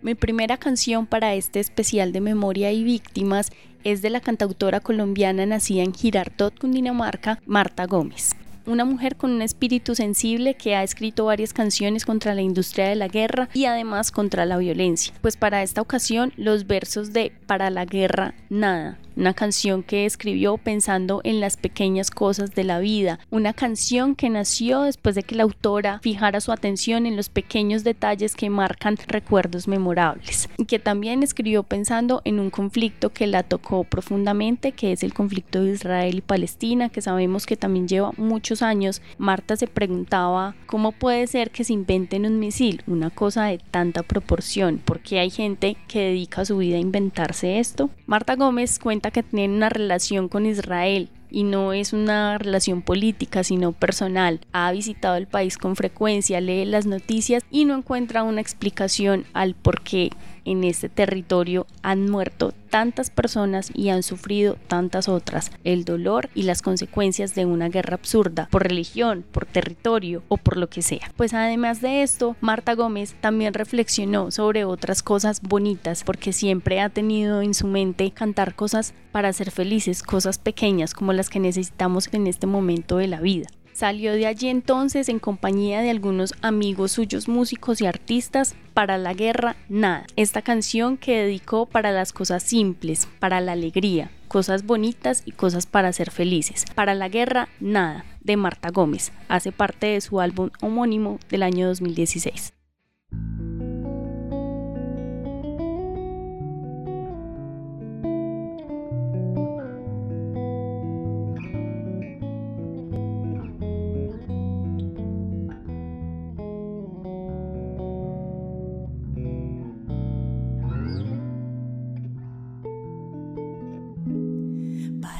Mi 0.00 0.14
primera 0.14 0.58
canción 0.58 1.06
para 1.06 1.34
este 1.34 1.58
especial 1.58 2.12
de 2.12 2.20
memoria 2.20 2.70
y 2.70 2.84
víctimas 2.84 3.50
es 3.82 4.00
de 4.00 4.10
la 4.10 4.20
cantautora 4.20 4.78
colombiana 4.78 5.44
nacida 5.44 5.82
en 5.82 5.92
Girardot, 5.92 6.56
Cundinamarca, 6.56 7.40
Marta 7.46 7.86
Gómez 7.86 8.36
una 8.68 8.84
mujer 8.84 9.16
con 9.16 9.32
un 9.32 9.42
espíritu 9.42 9.94
sensible 9.94 10.54
que 10.54 10.76
ha 10.76 10.82
escrito 10.82 11.24
varias 11.24 11.52
canciones 11.52 12.04
contra 12.04 12.34
la 12.34 12.42
industria 12.42 12.88
de 12.88 12.96
la 12.96 13.08
guerra 13.08 13.48
y 13.54 13.64
además 13.64 14.10
contra 14.10 14.46
la 14.46 14.58
violencia. 14.58 15.14
Pues 15.20 15.36
para 15.36 15.62
esta 15.62 15.80
ocasión 15.80 16.32
los 16.36 16.66
versos 16.66 17.12
de 17.12 17.32
Para 17.46 17.70
la 17.70 17.84
guerra 17.84 18.34
nada 18.50 18.98
una 19.18 19.34
canción 19.34 19.82
que 19.82 20.06
escribió 20.06 20.56
pensando 20.58 21.20
en 21.24 21.40
las 21.40 21.56
pequeñas 21.56 22.10
cosas 22.10 22.54
de 22.54 22.62
la 22.62 22.78
vida, 22.78 23.18
una 23.30 23.52
canción 23.52 24.14
que 24.14 24.30
nació 24.30 24.82
después 24.82 25.16
de 25.16 25.24
que 25.24 25.34
la 25.34 25.42
autora 25.42 25.98
fijara 26.02 26.40
su 26.40 26.52
atención 26.52 27.04
en 27.04 27.16
los 27.16 27.28
pequeños 27.28 27.82
detalles 27.82 28.36
que 28.36 28.48
marcan 28.48 28.96
recuerdos 29.08 29.66
memorables, 29.66 30.48
y 30.56 30.66
que 30.66 30.78
también 30.78 31.22
escribió 31.22 31.64
pensando 31.64 32.22
en 32.24 32.38
un 32.38 32.50
conflicto 32.50 33.10
que 33.10 33.26
la 33.26 33.42
tocó 33.42 33.82
profundamente, 33.84 34.72
que 34.72 34.92
es 34.92 35.02
el 35.02 35.12
conflicto 35.14 35.64
de 35.64 35.72
Israel 35.72 36.18
y 36.18 36.20
Palestina, 36.20 36.88
que 36.88 37.02
sabemos 37.02 37.44
que 37.44 37.56
también 37.56 37.88
lleva 37.88 38.12
muchos 38.16 38.62
años. 38.62 39.02
Marta 39.18 39.56
se 39.56 39.66
preguntaba 39.66 40.54
cómo 40.66 40.92
puede 40.92 41.26
ser 41.26 41.50
que 41.50 41.64
se 41.64 41.72
inventen 41.72 42.24
un 42.24 42.38
misil, 42.38 42.82
una 42.86 43.10
cosa 43.10 43.46
de 43.46 43.58
tanta 43.58 44.04
proporción, 44.04 44.80
porque 44.84 45.18
hay 45.18 45.30
gente 45.30 45.76
que 45.88 46.00
dedica 46.00 46.44
su 46.44 46.58
vida 46.58 46.76
a 46.76 46.80
inventarse 46.80 47.58
esto. 47.58 47.90
Marta 48.06 48.36
Gómez 48.36 48.78
cuenta 48.78 49.07
que 49.10 49.22
tiene 49.22 49.54
una 49.54 49.68
relación 49.68 50.28
con 50.28 50.46
Israel 50.46 51.10
y 51.30 51.44
no 51.44 51.72
es 51.72 51.92
una 51.92 52.38
relación 52.38 52.82
política, 52.82 53.44
sino 53.44 53.72
personal. 53.72 54.40
Ha 54.52 54.72
visitado 54.72 55.16
el 55.16 55.26
país 55.26 55.58
con 55.58 55.76
frecuencia, 55.76 56.40
lee 56.40 56.64
las 56.64 56.86
noticias 56.86 57.44
y 57.50 57.64
no 57.64 57.76
encuentra 57.76 58.22
una 58.22 58.40
explicación 58.40 59.24
al 59.32 59.54
por 59.54 59.82
qué 59.82 60.10
en 60.50 60.64
este 60.64 60.88
territorio 60.88 61.66
han 61.82 62.10
muerto 62.10 62.52
tantas 62.70 63.10
personas 63.10 63.70
y 63.74 63.88
han 63.88 64.02
sufrido 64.02 64.56
tantas 64.66 65.08
otras. 65.08 65.50
El 65.64 65.84
dolor 65.84 66.28
y 66.34 66.42
las 66.42 66.62
consecuencias 66.62 67.34
de 67.34 67.46
una 67.46 67.68
guerra 67.68 67.94
absurda 67.94 68.48
por 68.50 68.62
religión, 68.64 69.24
por 69.30 69.46
territorio 69.46 70.22
o 70.28 70.36
por 70.36 70.56
lo 70.56 70.68
que 70.68 70.82
sea. 70.82 71.12
Pues 71.16 71.34
además 71.34 71.80
de 71.80 72.02
esto, 72.02 72.36
Marta 72.40 72.74
Gómez 72.74 73.14
también 73.20 73.54
reflexionó 73.54 74.30
sobre 74.30 74.64
otras 74.64 75.02
cosas 75.02 75.40
bonitas 75.42 76.04
porque 76.04 76.32
siempre 76.32 76.80
ha 76.80 76.88
tenido 76.88 77.42
en 77.42 77.54
su 77.54 77.66
mente 77.66 78.10
cantar 78.10 78.54
cosas 78.54 78.94
para 79.12 79.32
ser 79.32 79.50
felices, 79.50 80.02
cosas 80.02 80.38
pequeñas 80.38 80.94
como 80.94 81.12
las 81.12 81.30
que 81.30 81.40
necesitamos 81.40 82.08
en 82.12 82.26
este 82.26 82.46
momento 82.46 82.98
de 82.98 83.08
la 83.08 83.20
vida. 83.20 83.48
Salió 83.78 84.14
de 84.14 84.26
allí 84.26 84.48
entonces 84.48 85.08
en 85.08 85.20
compañía 85.20 85.82
de 85.82 85.90
algunos 85.90 86.34
amigos 86.42 86.90
suyos 86.90 87.28
músicos 87.28 87.80
y 87.80 87.86
artistas 87.86 88.56
para 88.74 88.98
la 88.98 89.14
guerra 89.14 89.54
Nada. 89.68 90.04
Esta 90.16 90.42
canción 90.42 90.96
que 90.96 91.22
dedicó 91.22 91.64
para 91.66 91.92
las 91.92 92.12
cosas 92.12 92.42
simples, 92.42 93.06
para 93.20 93.40
la 93.40 93.52
alegría, 93.52 94.10
cosas 94.26 94.66
bonitas 94.66 95.22
y 95.26 95.30
cosas 95.30 95.66
para 95.66 95.92
ser 95.92 96.10
felices. 96.10 96.64
Para 96.74 96.96
la 96.96 97.08
guerra 97.08 97.50
Nada 97.60 98.04
de 98.20 98.36
Marta 98.36 98.70
Gómez. 98.72 99.12
Hace 99.28 99.52
parte 99.52 99.86
de 99.86 100.00
su 100.00 100.18
álbum 100.18 100.50
homónimo 100.60 101.20
del 101.30 101.44
año 101.44 101.68
2016. 101.68 102.54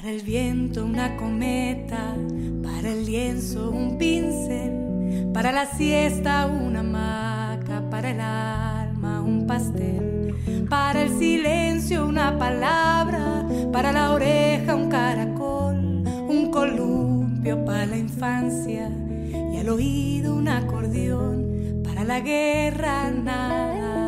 El 0.08 0.22
viento 0.22 0.86
una 0.86 1.16
cometa, 1.16 2.16
para 2.62 2.92
el 2.92 3.04
lienzo 3.04 3.70
un 3.70 3.98
pincel, 3.98 5.30
para 5.34 5.52
la 5.52 5.66
siesta 5.66 6.46
una 6.46 6.80
hamaca, 6.80 7.90
para 7.90 8.10
el 8.10 8.20
alma 8.20 9.20
un 9.20 9.46
pastel, 9.46 10.34
para 10.70 11.02
el 11.02 11.18
silencio 11.18 12.06
una 12.06 12.38
palabra, 12.38 13.46
para 13.70 13.92
la 13.92 14.12
oreja 14.12 14.74
un 14.74 14.88
caracol, 14.88 15.76
un 15.76 16.50
columpio 16.50 17.64
para 17.66 17.84
la 17.84 17.98
infancia 17.98 18.90
y 19.52 19.58
al 19.58 19.68
oído 19.68 20.34
un 20.34 20.48
acordeón, 20.48 21.82
para 21.84 22.04
la 22.04 22.20
guerra 22.20 23.10
nada 23.10 24.07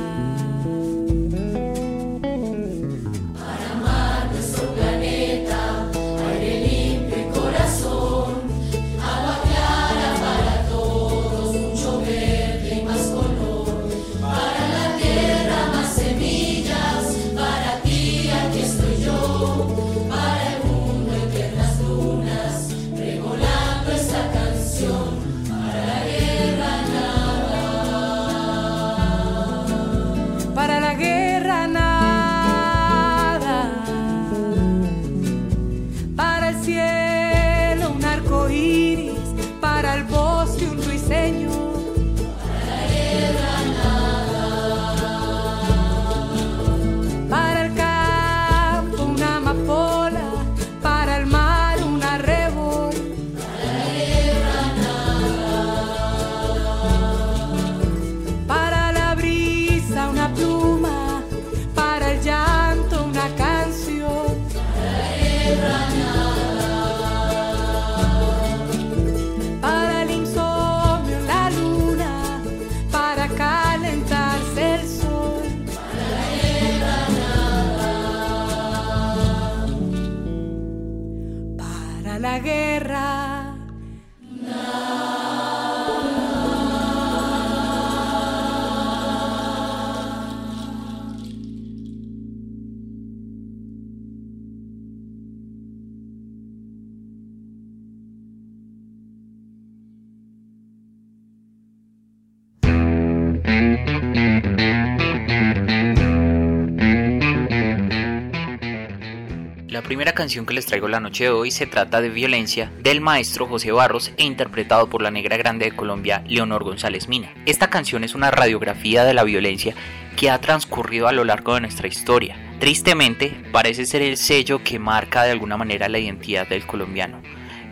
La 109.81 109.87
primera 109.87 110.13
canción 110.13 110.45
que 110.45 110.53
les 110.53 110.67
traigo 110.67 110.87
la 110.87 110.99
noche 110.99 111.23
de 111.23 111.31
hoy 111.31 111.49
se 111.49 111.65
trata 111.65 112.01
de 112.01 112.09
Violencia 112.09 112.71
del 112.81 113.01
maestro 113.01 113.47
José 113.47 113.71
Barros 113.71 114.11
e 114.15 114.23
interpretado 114.23 114.87
por 114.87 115.01
la 115.01 115.09
negra 115.09 115.37
grande 115.37 115.65
de 115.65 115.75
Colombia, 115.75 116.23
Leonor 116.27 116.63
González 116.63 117.09
Mina. 117.09 117.33
Esta 117.47 117.71
canción 117.71 118.03
es 118.03 118.13
una 118.13 118.29
radiografía 118.29 119.03
de 119.03 119.15
la 119.15 119.23
violencia 119.23 119.73
que 120.15 120.29
ha 120.29 120.39
transcurrido 120.39 121.07
a 121.07 121.11
lo 121.11 121.23
largo 121.23 121.55
de 121.55 121.61
nuestra 121.61 121.87
historia. 121.87 122.37
Tristemente, 122.59 123.43
parece 123.51 123.87
ser 123.87 124.03
el 124.03 124.17
sello 124.17 124.63
que 124.63 124.77
marca 124.77 125.23
de 125.23 125.31
alguna 125.31 125.57
manera 125.57 125.89
la 125.89 125.97
identidad 125.97 126.47
del 126.47 126.67
colombiano. 126.67 127.19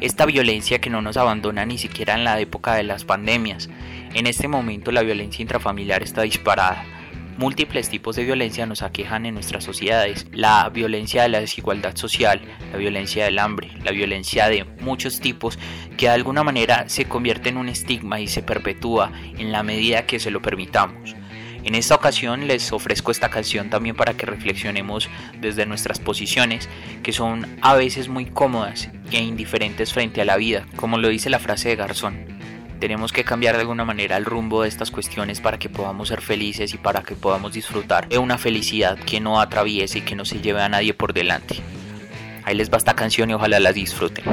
Esta 0.02 0.26
violencia 0.26 0.82
que 0.82 0.90
no 0.90 1.04
nos 1.04 1.16
abandona 1.16 1.64
ni 1.68 1.78
siquiera 1.78 2.16
en 2.16 2.24
la 2.24 2.40
época 2.40 2.74
de 2.74 2.84
las 2.84 3.06
pandemias. 3.06 3.70
En 4.16 4.26
este 4.26 4.48
momento 4.48 4.92
la 4.92 5.04
violencia 5.04 5.44
intrafamiliar 5.44 6.02
está 6.02 6.24
disparada 6.24 6.84
Múltiples 7.40 7.88
tipos 7.88 8.18
de 8.18 8.26
violencia 8.26 8.66
nos 8.66 8.82
aquejan 8.82 9.26
en 9.26 9.34
nuestras 9.34 9.64
sociedades. 9.64 10.28
La 10.34 10.68
violencia 10.68 11.22
de 11.22 11.30
la 11.30 11.40
desigualdad 11.40 11.96
social, 11.96 12.42
la 12.74 12.78
violencia 12.78 13.24
del 13.24 13.40
hambre, 13.40 13.72
la 13.82 13.92
violencia 13.92 14.50
de 14.50 14.66
muchos 14.82 15.22
tipos 15.22 15.58
que 15.96 16.08
de 16.08 16.12
alguna 16.12 16.44
manera 16.44 16.90
se 16.90 17.06
convierte 17.06 17.48
en 17.48 17.56
un 17.56 17.70
estigma 17.70 18.20
y 18.20 18.28
se 18.28 18.44
perpetúa 18.44 19.14
en 19.38 19.54
la 19.54 19.64
medida 19.64 20.06
que 20.06 20.20
se 20.20 20.32
lo 20.32 20.42
permitamos. 20.42 21.16
En 21.64 21.76
esta 21.76 21.96
ocasión 21.96 22.46
les 22.46 22.74
ofrezco 22.74 23.10
esta 23.10 23.30
canción 23.30 23.70
también 23.70 23.96
para 23.96 24.16
que 24.16 24.26
reflexionemos 24.26 25.08
desde 25.40 25.66
nuestras 25.66 26.00
posiciones, 26.02 26.68
que 27.04 27.14
son 27.14 27.48
a 27.62 27.74
veces 27.74 28.10
muy 28.10 28.26
cómodas 28.26 28.90
e 29.12 29.24
indiferentes 29.24 29.94
frente 29.94 30.20
a 30.20 30.26
la 30.26 30.36
vida, 30.36 30.66
como 30.76 30.98
lo 30.98 31.08
dice 31.08 31.30
la 31.30 31.40
frase 31.40 31.70
de 31.70 31.78
Garzón. 31.78 32.39
Tenemos 32.80 33.12
que 33.12 33.26
cambiar 33.26 33.56
de 33.56 33.62
alguna 33.62 33.84
manera 33.84 34.16
el 34.16 34.24
rumbo 34.24 34.62
de 34.62 34.70
estas 34.70 34.90
cuestiones 34.90 35.42
para 35.42 35.60
que 35.60 35.68
podamos 35.68 36.08
ser 36.08 36.22
felices 36.22 36.74
y 36.74 36.78
para 36.78 37.04
que 37.04 37.16
podamos 37.16 37.52
disfrutar 37.54 38.08
de 38.08 38.18
una 38.18 38.38
felicidad 38.38 38.98
que 38.98 39.20
no 39.20 39.42
atraviese 39.42 40.00
y 40.00 40.02
que 40.02 40.16
no 40.16 40.24
se 40.24 40.40
lleve 40.40 40.62
a 40.62 40.70
nadie 40.70 40.94
por 40.94 41.14
delante. 41.14 41.58
Ahí 42.46 42.56
les 42.56 42.72
va 42.72 42.78
esta 42.78 42.96
canción 42.96 43.30
y 43.30 43.34
ojalá 43.34 43.60
la 43.60 43.74
disfruten. 43.74 44.24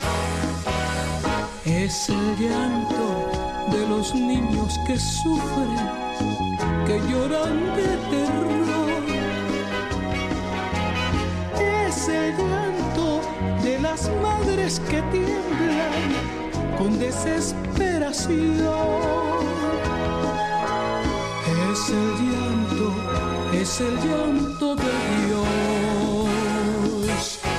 Es 1.64 2.10
el 2.10 2.36
llanto 2.38 3.32
de 3.72 3.88
los 3.88 4.14
niños 4.14 4.78
que 4.86 4.98
sufren, 5.00 5.88
que 6.86 7.00
lloran 7.10 7.74
de 7.78 7.88
terror. 8.12 9.04
Es 11.88 12.10
el 12.10 12.36
llanto 12.36 13.22
de 13.64 13.80
las 13.80 14.12
madres 14.22 14.82
que 14.90 15.02
tiemblan 15.04 16.12
con 16.78 17.00
desesperación. 17.00 18.36
Es 21.72 21.90
el 21.90 22.12
llanto, 22.28 23.31
es 23.54 23.82
el 23.82 23.96
llanto 23.98 24.76
de 24.76 24.92
Dios. 25.26 26.30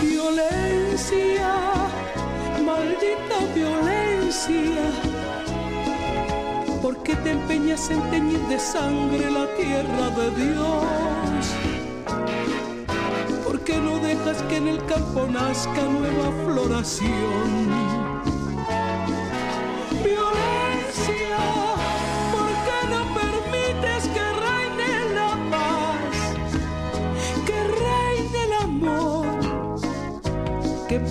Violencia, 0.01 1.55
maldita 2.65 3.39
violencia. 3.55 4.83
¿Por 6.81 7.03
qué 7.03 7.15
te 7.17 7.31
empeñas 7.31 7.91
en 7.91 8.03
teñir 8.11 8.41
de 8.49 8.59
sangre 8.59 9.31
la 9.31 9.47
tierra 9.55 10.11
de 10.11 10.31
Dios? 10.45 11.47
¿Por 13.45 13.61
qué 13.61 13.79
no 13.79 13.99
dejas 13.99 14.43
que 14.49 14.57
en 14.57 14.69
el 14.69 14.85
campo 14.87 15.27
nazca 15.27 15.83
nueva 15.83 16.33
floración? 16.45 18.02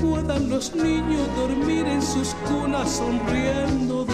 Puedan 0.01 0.49
los 0.49 0.75
niños 0.75 1.27
dormir 1.35 1.85
en 1.85 2.01
sus 2.01 2.33
cunas 2.47 2.89
sonriendo 2.89 4.05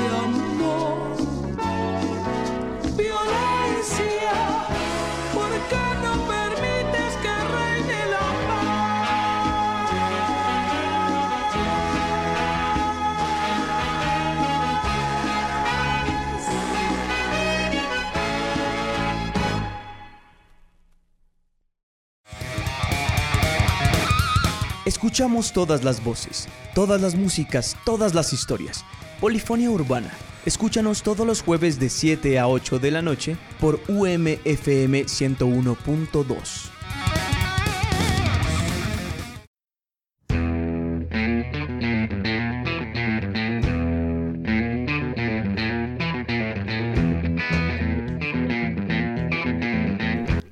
Escuchamos 24.98 25.54
todas 25.54 25.84
las 25.84 26.04
voces, 26.04 26.48
todas 26.74 27.00
las 27.00 27.14
músicas, 27.14 27.78
todas 27.86 28.16
las 28.16 28.34
historias. 28.34 28.84
Polifonía 29.22 29.70
Urbana. 29.70 30.10
Escúchanos 30.44 31.04
todos 31.04 31.28
los 31.28 31.44
jueves 31.44 31.80
de 31.80 31.90
7 31.90 32.40
a 32.40 32.48
8 32.48 32.80
de 32.80 32.90
la 32.90 33.04
noche 33.04 33.38
por 33.60 33.80
UMFM 33.88 35.06
101.2. 35.06 36.72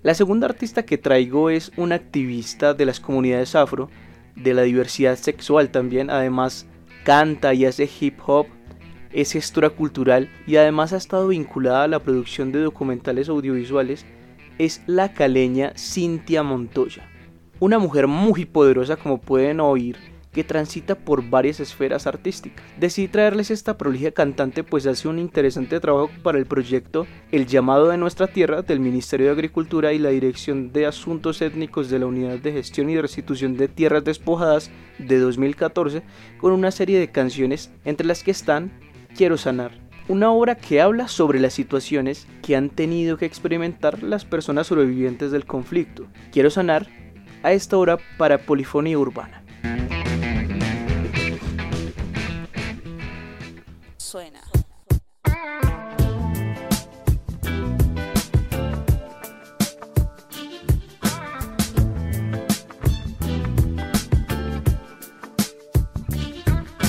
La 0.04 0.14
segunda 0.14 0.46
artista 0.46 0.86
que 0.86 1.00
traigo 1.00 1.50
es 1.50 1.72
una 1.78 1.96
activista 1.96 2.76
de 2.76 2.86
las 2.86 3.00
comunidades 3.00 3.56
afro, 3.56 3.90
de 4.36 4.54
la 4.54 4.64
diversidad 4.64 5.18
sexual 5.18 5.70
también, 5.70 6.10
además 6.10 6.68
canta 7.04 7.54
y 7.54 7.66
hace 7.66 7.90
hip 8.00 8.20
hop, 8.26 8.48
es 9.12 9.32
gestora 9.32 9.70
cultural 9.70 10.30
y 10.46 10.58
además 10.58 10.92
ha 10.92 10.98
estado 10.98 11.30
vinculada 11.30 11.84
a 11.84 11.88
la 11.88 12.00
producción 12.00 12.52
de 12.52 12.60
documentales 12.60 13.30
audiovisuales, 13.30 14.06
es 14.58 14.82
la 14.88 15.14
caleña 15.14 15.74
Cintia 15.78 16.44
Montoya. 16.44 17.10
Una 17.60 17.80
mujer 17.80 18.08
muy 18.08 18.46
poderosa 18.46 18.98
como 18.98 19.22
pueden 19.22 19.60
oír, 19.62 19.98
que 20.36 20.44
transita 20.44 20.96
por 20.96 21.28
varias 21.30 21.62
esferas 21.62 22.08
artísticas. 22.08 22.66
Decidí 22.78 23.08
traerles 23.08 23.52
esta 23.52 23.78
prolija 23.78 24.12
cantante 24.12 24.66
pues 24.66 24.86
hace 24.86 25.08
un 25.08 25.18
interesante 25.18 25.80
trabajo 25.80 26.12
para 26.24 26.38
el 26.38 26.46
proyecto 26.46 27.08
El 27.32 27.48
llamado 27.48 27.88
de 27.88 27.98
nuestra 27.98 28.28
tierra 28.28 28.62
del 28.62 28.82
Ministerio 28.82 29.28
de 29.28 29.32
Agricultura 29.32 29.94
y 29.94 29.98
la 29.98 30.10
Dirección 30.10 30.74
de 30.74 30.88
Asuntos 30.88 31.42
Étnicos 31.42 31.90
de 31.90 32.00
la 32.00 32.08
Unidad 32.08 32.38
de 32.40 32.52
Gestión 32.52 32.90
y 32.90 33.00
Restitución 33.00 33.56
de 33.56 33.70
Tierras 33.70 34.04
Despojadas 34.04 34.72
de 35.00 35.20
2014 35.20 36.04
con 36.38 36.52
una 36.52 36.72
serie 36.72 37.00
de 37.00 37.12
canciones 37.12 37.72
entre 37.86 38.06
las 38.06 38.22
que 38.22 38.32
están 38.32 38.74
Quiero 39.16 39.38
sanar, 39.38 39.72
una 40.10 40.32
obra 40.32 40.56
que 40.56 40.82
habla 40.82 41.08
sobre 41.08 41.40
las 41.40 41.54
situaciones 41.54 42.28
que 42.44 42.58
han 42.58 42.70
tenido 42.70 43.16
que 43.16 43.26
experimentar 43.26 44.04
las 44.04 44.26
personas 44.26 44.68
sobrevivientes 44.68 45.32
del 45.32 45.46
conflicto. 45.46 46.08
Quiero 46.34 46.50
sanar 46.50 46.88
a 47.42 47.54
esta 47.54 47.78
hora 47.78 47.98
para 48.18 48.40
Polifonía 48.40 49.00
Urbana. 49.00 49.46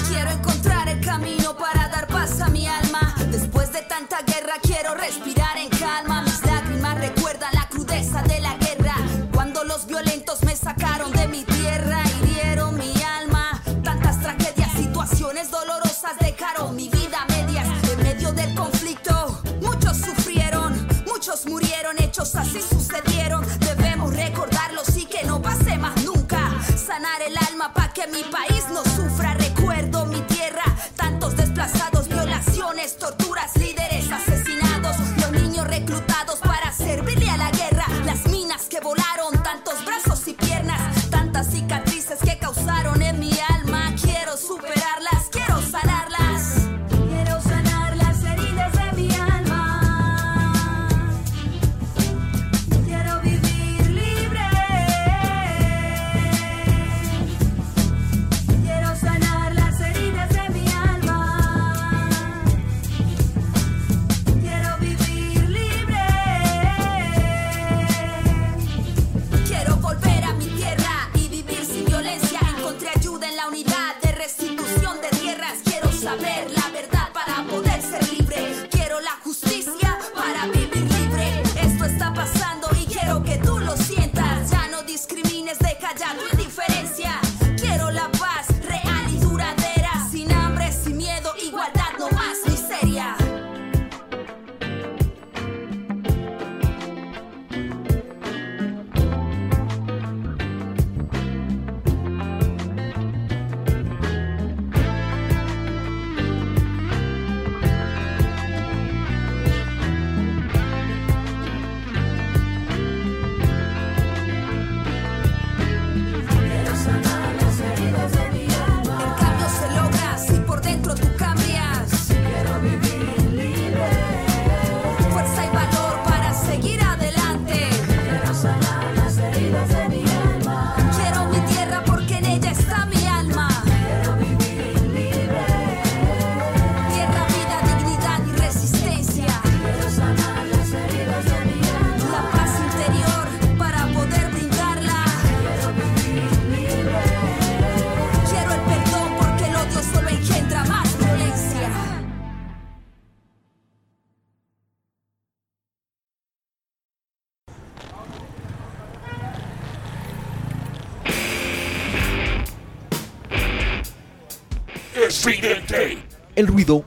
Quiero 0.06 0.30
encontrar 0.30 0.88
el 0.88 1.00
camino 1.04 1.56
para 1.56 1.88
dar 1.88 2.06
paz 2.06 2.40
a 2.40 2.48
mi 2.48 2.68
alma. 2.68 3.16
Después 3.32 3.72
de 3.72 3.82
tanta 3.82 4.22
guerra 4.22 4.54
quiero 4.62 4.94
respirar 4.94 5.35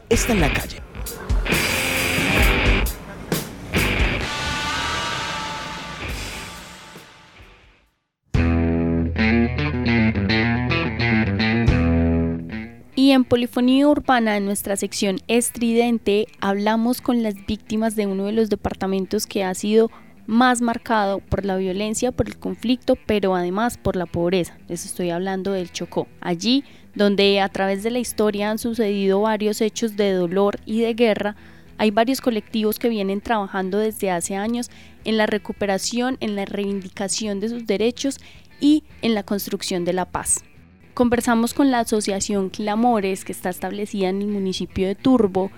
está 0.10 0.34
en 0.34 0.42
la 0.42 0.52
calle. 0.52 0.82
Y 12.96 13.12
en 13.12 13.24
Polifonía 13.24 13.88
Urbana, 13.88 14.36
en 14.36 14.46
nuestra 14.46 14.76
sección 14.76 15.20
Estridente, 15.28 16.28
hablamos 16.42 17.02
con 17.02 17.24
las 17.24 17.34
víctimas 17.48 17.96
de 17.96 18.06
uno 18.06 18.26
de 18.26 18.34
los 18.34 18.50
departamentos 18.50 19.26
que 19.26 19.44
ha 19.46 19.54
sido 19.54 19.90
más 20.28 20.62
marcado 20.62 21.20
por 21.20 21.44
la 21.44 21.56
violencia, 21.56 22.12
por 22.12 22.28
el 22.28 22.38
conflicto, 22.38 22.96
pero 23.08 23.36
además 23.36 23.78
por 23.78 23.96
la 23.96 24.06
pobreza. 24.06 24.58
Les 24.68 24.86
estoy 24.86 25.10
hablando 25.10 25.54
del 25.54 25.72
Chocó. 25.72 26.08
Allí, 26.22 26.64
donde 26.96 27.40
a 27.40 27.50
través 27.50 27.84
de 27.84 27.92
la 27.92 28.00
historia 28.00 28.50
han 28.50 28.58
sucedido 28.58 29.22
varios 29.22 29.62
hechos 29.62 29.96
de 29.96 30.12
dolor 30.12 30.60
y 30.66 30.82
de 30.82 30.94
guerra, 30.94 31.36
hay 31.78 31.92
varios 31.92 32.20
colectivos 32.20 32.78
que 32.78 32.90
vienen 32.90 33.22
trabajando 33.22 33.78
desde 33.78 34.12
hace 34.12 34.36
años 34.36 34.70
en 35.06 35.18
la 35.18 35.26
recuperación, 35.26 36.18
en 36.20 36.36
la 36.36 36.46
reivindicación 36.46 37.40
de 37.40 37.50
sus 37.50 37.66
derechos 37.66 38.18
y 38.60 38.84
en 39.02 39.14
la 39.14 39.24
construcción 39.24 39.86
de 39.86 39.94
la 39.94 40.06
paz. 40.06 40.44
Conversamos 40.94 41.54
con 41.54 41.72
la 41.72 41.80
asociación 41.80 42.50
Clamores, 42.50 43.24
que 43.24 43.32
está 43.32 43.50
establecida 43.50 44.10
en 44.10 44.22
el 44.22 44.28
municipio 44.28 44.88
de 44.88 44.96
Turbo 44.96 45.52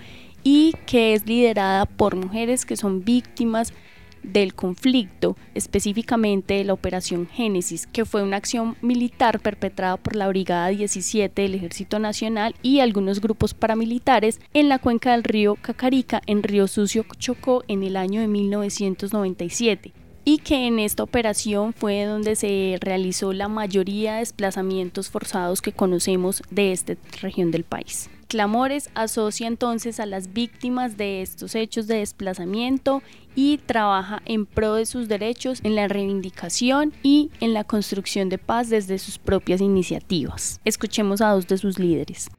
y 0.43 0.75
que 0.85 1.15
es 1.15 1.25
liderada 1.25 1.87
por 1.87 2.15
mujeres 2.15 2.65
que 2.65 2.77
son 2.77 3.03
víctimas 3.03 3.73
del 4.23 4.53
conflicto, 4.53 5.35
específicamente 5.55 6.63
la 6.63 6.73
Operación 6.73 7.27
Génesis, 7.27 7.87
que 7.87 8.05
fue 8.05 8.23
una 8.23 8.37
acción 8.37 8.75
militar 8.81 9.39
perpetrada 9.39 9.97
por 9.97 10.15
la 10.15 10.27
Brigada 10.27 10.69
17 10.69 11.41
del 11.41 11.55
Ejército 11.55 11.99
Nacional 11.99 12.55
y 12.61 12.79
algunos 12.79 13.21
grupos 13.21 13.53
paramilitares 13.53 14.39
en 14.53 14.69
la 14.69 14.79
cuenca 14.79 15.11
del 15.11 15.23
río 15.23 15.55
Cacarica, 15.55 16.21
en 16.25 16.43
Río 16.43 16.67
Sucio 16.67 17.05
Chocó, 17.17 17.63
en 17.67 17.83
el 17.83 17.97
año 17.97 18.21
de 18.21 18.27
1997 18.27 19.93
y 20.23 20.37
que 20.37 20.67
en 20.67 20.79
esta 20.79 21.03
operación 21.03 21.73
fue 21.73 22.03
donde 22.05 22.35
se 22.35 22.77
realizó 22.79 23.33
la 23.33 23.47
mayoría 23.47 24.13
de 24.13 24.19
desplazamientos 24.19 25.09
forzados 25.09 25.61
que 25.61 25.71
conocemos 25.71 26.43
de 26.49 26.71
esta 26.71 26.95
región 27.21 27.51
del 27.51 27.63
país. 27.63 28.09
Clamores 28.31 28.89
asocia 28.95 29.45
entonces 29.45 29.99
a 29.99 30.05
las 30.05 30.31
víctimas 30.31 30.95
de 30.95 31.21
estos 31.21 31.53
hechos 31.53 31.87
de 31.87 31.97
desplazamiento 31.97 33.03
y 33.35 33.57
trabaja 33.57 34.21
en 34.23 34.45
pro 34.45 34.75
de 34.75 34.85
sus 34.85 35.09
derechos, 35.09 35.59
en 35.63 35.75
la 35.75 35.89
reivindicación 35.89 36.93
y 37.03 37.29
en 37.41 37.53
la 37.53 37.65
construcción 37.65 38.29
de 38.29 38.37
paz 38.37 38.69
desde 38.69 38.99
sus 38.99 39.17
propias 39.17 39.59
iniciativas. 39.59 40.61
Escuchemos 40.63 41.19
a 41.19 41.31
dos 41.31 41.45
de 41.47 41.57
sus 41.57 41.77
líderes. 41.77 42.29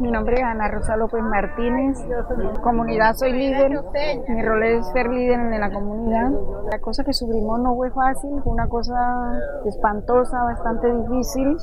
Mi 0.00 0.12
nombre 0.12 0.36
es 0.36 0.42
Ana 0.44 0.68
Rosa 0.68 0.96
López 0.96 1.20
Martínez. 1.24 1.98
Comunidad 2.62 3.14
soy 3.14 3.32
líder. 3.32 3.82
Mi 4.28 4.42
rol 4.44 4.62
es 4.62 4.86
ser 4.92 5.08
líder 5.08 5.40
en 5.40 5.60
la 5.60 5.72
comunidad. 5.72 6.30
La 6.70 6.78
cosa 6.78 7.02
que 7.02 7.12
sufrimos 7.12 7.58
no 7.58 7.74
fue 7.74 7.90
fácil, 7.90 8.30
fue 8.44 8.52
una 8.52 8.68
cosa 8.68 9.40
espantosa, 9.64 10.44
bastante 10.44 10.86
difícil. 10.94 11.56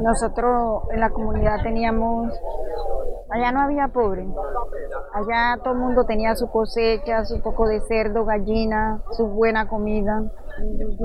Nosotros 0.00 0.82
en 0.90 1.00
la 1.00 1.08
comunidad 1.08 1.62
teníamos, 1.62 2.38
allá 3.30 3.50
no 3.50 3.60
había 3.60 3.88
pobre, 3.88 4.26
allá 5.14 5.62
todo 5.62 5.72
el 5.72 5.80
mundo 5.80 6.04
tenía 6.04 6.34
su 6.34 6.50
cosecha, 6.50 7.24
su 7.24 7.40
poco 7.40 7.66
de 7.66 7.80
cerdo, 7.88 8.26
gallina, 8.26 9.00
su 9.12 9.28
buena 9.28 9.66
comida. 9.66 10.24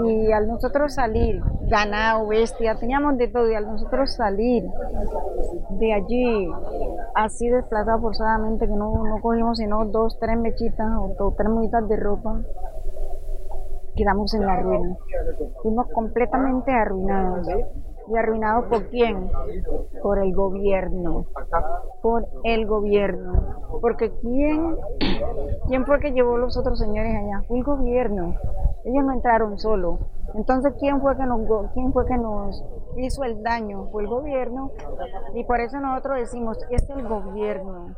Y 0.05 0.31
al 0.31 0.47
nosotros 0.47 0.93
salir, 0.93 1.41
ganado, 1.67 2.27
bestia, 2.27 2.75
teníamos 2.75 3.17
de 3.17 3.27
todo, 3.27 3.49
y 3.49 3.55
al 3.55 3.65
nosotros 3.65 4.13
salir 4.13 4.63
de 5.71 5.93
allí, 5.93 6.49
así 7.15 7.49
desplazados 7.49 8.01
forzadamente, 8.01 8.67
que 8.67 8.73
no, 8.73 9.03
no 9.05 9.21
cogimos 9.21 9.57
sino 9.57 9.85
dos, 9.85 10.17
tres 10.19 10.37
mechitas 10.37 10.91
o 10.97 11.33
tres 11.35 11.49
muditas 11.49 11.87
de 11.87 11.95
ropa, 11.97 12.41
quedamos 13.95 14.33
en 14.33 14.45
la 14.45 14.61
ruina. 14.61 14.97
Fuimos 15.61 15.87
completamente 15.91 16.71
arruinados. 16.71 17.47
¿Y 18.09 18.17
arruinado 18.17 18.67
por 18.69 18.87
quién? 18.89 19.29
Por 20.01 20.19
el 20.19 20.33
gobierno. 20.33 21.25
Por 22.01 22.27
el 22.43 22.65
gobierno. 22.65 23.69
Porque 23.81 24.11
¿quién, 24.21 24.75
quién 25.67 25.85
fue 25.85 25.99
que 25.99 26.11
llevó 26.11 26.37
los 26.37 26.57
otros 26.57 26.79
señores 26.79 27.13
allá? 27.15 27.43
Fue 27.47 27.59
el 27.59 27.63
gobierno. 27.63 28.35
Ellos 28.83 29.05
no 29.05 29.13
entraron 29.13 29.59
solo. 29.59 29.99
Entonces, 30.33 30.73
¿quién 30.79 31.01
fue 31.01 31.15
que 31.17 31.25
nos, 31.25 31.41
quién 31.73 31.93
fue 31.93 32.05
que 32.07 32.17
nos 32.17 32.63
hizo 32.97 33.23
el 33.23 33.43
daño? 33.43 33.89
Fue 33.91 34.03
el 34.03 34.09
gobierno. 34.09 34.71
Y 35.35 35.43
por 35.43 35.59
eso 35.59 35.79
nosotros 35.79 36.17
decimos, 36.17 36.57
es 36.71 36.89
el 36.89 37.07
gobierno. 37.07 37.95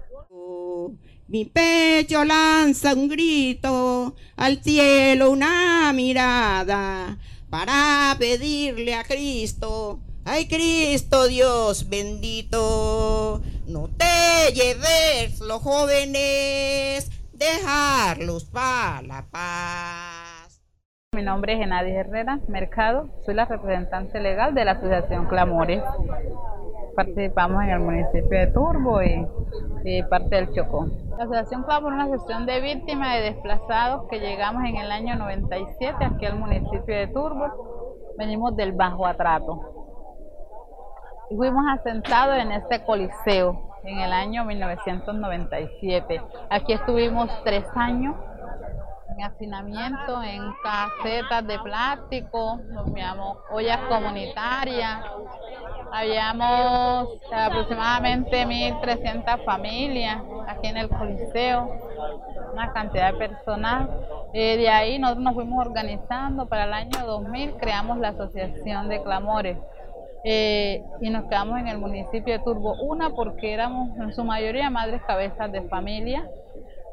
Mi 1.28 1.46
pecho 1.46 2.26
lanza 2.26 2.94
un 2.94 3.08
grito, 3.08 4.14
al 4.36 4.58
cielo 4.58 5.32
una 5.32 5.94
mirada 5.94 7.18
para 7.52 8.16
pedirle 8.18 8.96
a 8.96 9.04
Cristo, 9.04 10.00
ay 10.24 10.48
Cristo 10.48 11.28
Dios 11.28 11.90
bendito, 11.90 13.42
no 13.68 13.90
te 13.90 14.54
lleves 14.54 15.42
los 15.42 15.62
jóvenes, 15.62 17.12
dejarlos 17.34 18.46
para 18.46 19.02
la 19.02 19.26
paz. 19.30 20.62
Mi 21.14 21.24
nombre 21.24 21.54
es 21.54 21.60
Genadi 21.60 21.92
Herrera 21.92 22.40
Mercado, 22.48 23.10
soy 23.26 23.36
la 23.36 23.44
representante 23.44 24.22
legal 24.22 24.56
de 24.56 24.64
la 24.64 24.72
Asociación 24.72 25.26
Clamores. 25.26 25.84
Participamos 26.96 27.64
en 27.64 27.70
el 27.72 27.80
municipio 27.82 28.40
de 28.40 28.48
Turbo 28.48 29.02
y, 29.04 30.04
parte 30.04 30.38
del 30.38 30.54
Chocó. 30.54 30.90
La 31.18 31.26
Asociación 31.26 31.64
Clamores 31.64 32.00
es 32.00 32.04
una 32.04 32.16
asociación 32.16 32.46
de 32.46 32.62
víctimas 32.62 33.14
de 33.14 33.22
desplazados 33.22 34.08
que 34.10 34.20
llegamos 34.20 34.64
en 34.64 34.78
el 34.78 34.92
año 34.92 35.16
97 35.16 36.04
aquí 36.04 36.26
al 36.26 36.40
municipio 36.40 36.96
de 36.96 37.08
Turbo. 37.08 38.08
Venimos 38.18 38.56
del 38.56 38.72
Bajo 38.72 39.06
Atrato. 39.06 39.60
Y 41.30 41.36
fuimos 41.36 41.64
asentados 41.74 42.38
en 42.40 42.52
este 42.52 42.84
coliseo 42.86 43.78
en 43.84 44.00
el 44.00 44.14
año 44.14 44.46
1997. 44.46 46.22
Aquí 46.50 46.74
estuvimos 46.74 47.30
tres 47.44 47.66
años 47.76 48.16
en 49.22 49.24
hacinamiento, 49.24 50.24
en 50.24 50.42
casetas 50.64 51.46
de 51.46 51.60
plástico, 51.60 52.60
nos 52.70 52.88
ollas 53.52 53.78
comunitarias, 53.88 55.02
habíamos 55.92 57.10
aproximadamente 57.32 58.46
1.300 58.46 59.44
familias 59.46 60.22
aquí 60.48 60.68
en 60.68 60.78
el 60.78 60.90
Coliseo, 60.90 61.70
una 62.54 62.74
cantidad 62.74 63.14
de 63.14 63.20
personal. 63.20 63.90
Eh, 64.34 64.58
de 64.58 64.70
ahí 64.70 64.98
nosotros 64.98 65.24
nos 65.24 65.36
fuimos 65.36 65.66
organizando, 65.66 66.48
para 66.48 66.66
el 66.66 66.74
año 66.74 67.06
2000 67.06 67.58
creamos 67.58 68.00
la 68.00 68.10
Asociación 68.10 68.90
de 68.90 69.04
Clamores. 69.04 69.58
Eh, 70.24 70.84
y 71.00 71.10
nos 71.10 71.26
quedamos 71.26 71.60
en 71.60 71.68
el 71.68 71.80
municipio 71.80 72.38
de 72.38 72.44
Turbo. 72.44 72.76
Una 72.82 73.10
porque 73.10 73.54
éramos 73.54 73.98
en 73.98 74.14
su 74.14 74.24
mayoría 74.24 74.70
madres 74.70 75.02
cabezas 75.08 75.52
de 75.52 75.64
familia, 75.64 76.30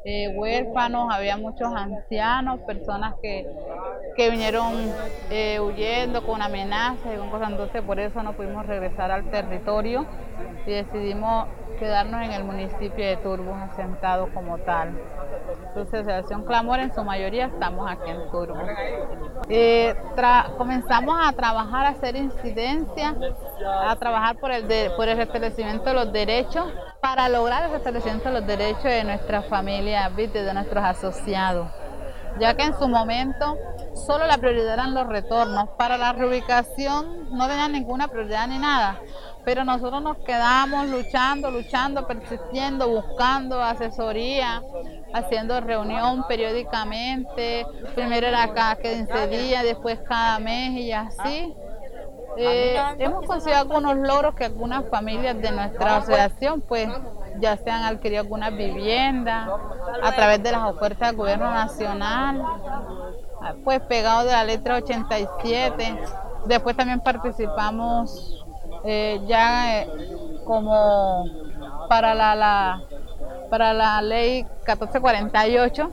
eh, 0.03 0.29
huérfanos, 0.29 1.09
había 1.11 1.37
muchos 1.37 1.69
ancianos, 1.75 2.61
personas 2.65 3.15
que, 3.21 3.49
que 4.15 4.29
vinieron 4.29 4.97
eh, 5.29 5.59
huyendo 5.59 6.23
con 6.23 6.41
amenazas 6.41 7.13
y 7.13 7.17
con 7.17 7.29
cosas, 7.29 7.51
entonces 7.51 7.81
por 7.83 7.99
eso 7.99 8.23
no 8.23 8.35
pudimos 8.35 8.65
regresar 8.65 9.11
al 9.11 9.29
territorio 9.29 10.07
y 10.65 10.71
decidimos 10.71 11.47
quedarnos 11.79 12.21
en 12.21 12.31
el 12.33 12.43
municipio 12.43 13.05
de 13.05 13.17
Turbo 13.17 13.55
asentados 13.55 14.29
como 14.33 14.57
tal. 14.59 14.99
Entonces, 15.69 16.01
Asociación 16.01 16.43
Clamor 16.43 16.79
en 16.79 16.93
su 16.93 17.03
mayoría 17.03 17.45
estamos 17.45 17.89
aquí 17.89 18.11
en 18.11 18.29
Turbo. 18.29 18.59
Eh, 19.47 19.95
comenzamos 20.57 21.15
a 21.19 21.31
trabajar, 21.31 21.85
a 21.85 21.89
hacer 21.89 22.15
incidencia, 22.15 23.15
a 23.87 23.95
trabajar 23.95 24.37
por 24.37 24.51
el, 24.51 24.65
por 24.95 25.07
el 25.07 25.17
restablecimiento 25.17 25.85
de 25.85 25.93
los 25.93 26.11
derechos, 26.11 26.71
para 27.01 27.29
lograr 27.29 27.63
el 27.63 27.71
restablecimiento 27.71 28.29
de 28.29 28.39
los 28.39 28.47
derechos 28.47 28.83
de 28.83 29.03
nuestras 29.05 29.45
familias, 29.47 30.15
de 30.15 30.53
nuestros 30.53 30.83
asociados 30.83 31.67
ya 32.39 32.53
que 32.55 32.63
en 32.63 32.77
su 32.77 32.87
momento 32.87 33.57
solo 33.93 34.25
la 34.25 34.37
prioridad 34.37 34.75
eran 34.75 34.93
los 34.93 35.07
retornos. 35.07 35.69
Para 35.77 35.97
la 35.97 36.13
reubicación 36.13 37.29
no 37.31 37.47
tenía 37.47 37.67
ninguna 37.67 38.07
prioridad 38.07 38.47
ni 38.47 38.57
nada 38.57 38.99
pero 39.49 39.63
nosotros 39.63 40.03
nos 40.03 40.17
quedamos 40.19 40.87
luchando, 40.89 41.49
luchando, 41.49 42.05
persistiendo, 42.05 42.87
buscando 42.87 43.59
asesoría, 43.59 44.61
haciendo 45.11 45.59
reunión 45.59 46.23
periódicamente, 46.27 47.65
primero 47.95 48.27
era 48.27 48.53
cada 48.53 48.75
15 48.75 49.27
días, 49.27 49.63
después 49.63 49.97
cada 50.07 50.37
mes 50.37 50.73
y 50.73 50.91
así. 50.91 51.55
Eh, 52.37 52.79
hemos 52.99 53.25
conseguido 53.25 53.57
algunos 53.57 53.97
logros 53.97 54.35
que 54.35 54.45
algunas 54.45 54.87
familias 54.87 55.41
de 55.41 55.51
nuestra 55.51 55.97
asociación 55.97 56.61
pues 56.61 56.87
ya 57.39 57.57
se 57.57 57.71
han 57.71 57.85
adquirido 57.85 58.21
algunas 58.21 58.55
viviendas 58.55 59.49
a 60.03 60.11
través 60.11 60.43
de 60.43 60.51
las 60.51 60.61
ofertas 60.61 61.09
del 61.09 61.17
gobierno 61.17 61.49
nacional, 61.49 62.43
pues 63.63 63.79
pegado 63.79 64.25
de 64.25 64.31
la 64.31 64.43
letra 64.43 64.75
87. 64.75 65.97
Después 66.45 66.77
también 66.77 66.99
participamos 66.99 68.38
eh, 68.83 69.21
ya 69.27 69.81
eh, 69.81 69.87
como 70.45 71.25
para 71.87 72.13
la, 72.15 72.81
para 73.49 73.73
la 73.73 74.01
ley 74.01 74.43
1448 74.43 75.91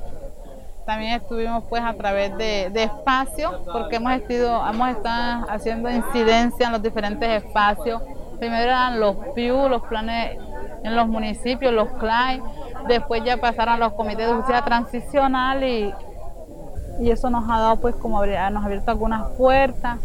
también 0.86 1.14
estuvimos 1.14 1.64
pues 1.68 1.82
a 1.82 1.94
través 1.94 2.36
de, 2.38 2.70
de 2.70 2.84
espacios 2.84 3.52
porque 3.72 3.96
hemos 3.96 4.12
estado, 4.12 4.64
hemos 4.68 4.90
estado 4.90 5.46
haciendo 5.50 5.90
incidencia 5.90 6.66
en 6.66 6.72
los 6.72 6.82
diferentes 6.82 7.44
espacios. 7.44 8.00
Primero 8.38 8.62
eran 8.62 9.00
los 9.00 9.16
PIU, 9.34 9.68
los 9.68 9.82
planes 9.82 10.38
en 10.84 10.94
los 10.94 11.08
municipios, 11.08 11.72
los 11.72 11.88
CLAI, 11.94 12.40
después 12.86 13.24
ya 13.24 13.38
pasaron 13.38 13.80
los 13.80 13.94
comités 13.94 14.28
de 14.28 14.34
justicia 14.34 14.62
transicional 14.62 15.64
y, 15.64 15.92
y 17.00 17.10
eso 17.10 17.30
nos 17.30 17.50
ha 17.50 17.58
dado 17.58 17.80
pues 17.80 17.96
como 17.96 18.24
nos 18.24 18.36
ha 18.36 18.64
abierto 18.64 18.92
algunas 18.92 19.30
puertas 19.32 19.98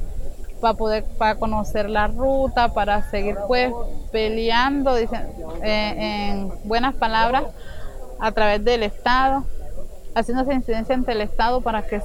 para 0.61 0.75
poder 0.75 1.03
para 1.17 1.35
conocer 1.35 1.89
la 1.89 2.07
ruta, 2.07 2.73
para 2.73 3.01
seguir 3.09 3.35
pues 3.47 3.73
peleando 4.11 4.95
dicen, 4.95 5.27
eh, 5.63 6.29
en 6.29 6.51
buenas 6.63 6.95
palabras 6.95 7.45
a 8.19 8.31
través 8.31 8.63
del 8.63 8.83
Estado, 8.83 9.43
haciendo 10.15 10.43
esa 10.43 10.53
incidencia 10.53 10.95
ante 10.95 11.11
el 11.13 11.21
Estado 11.21 11.61
para 11.61 11.81
que 11.81 12.01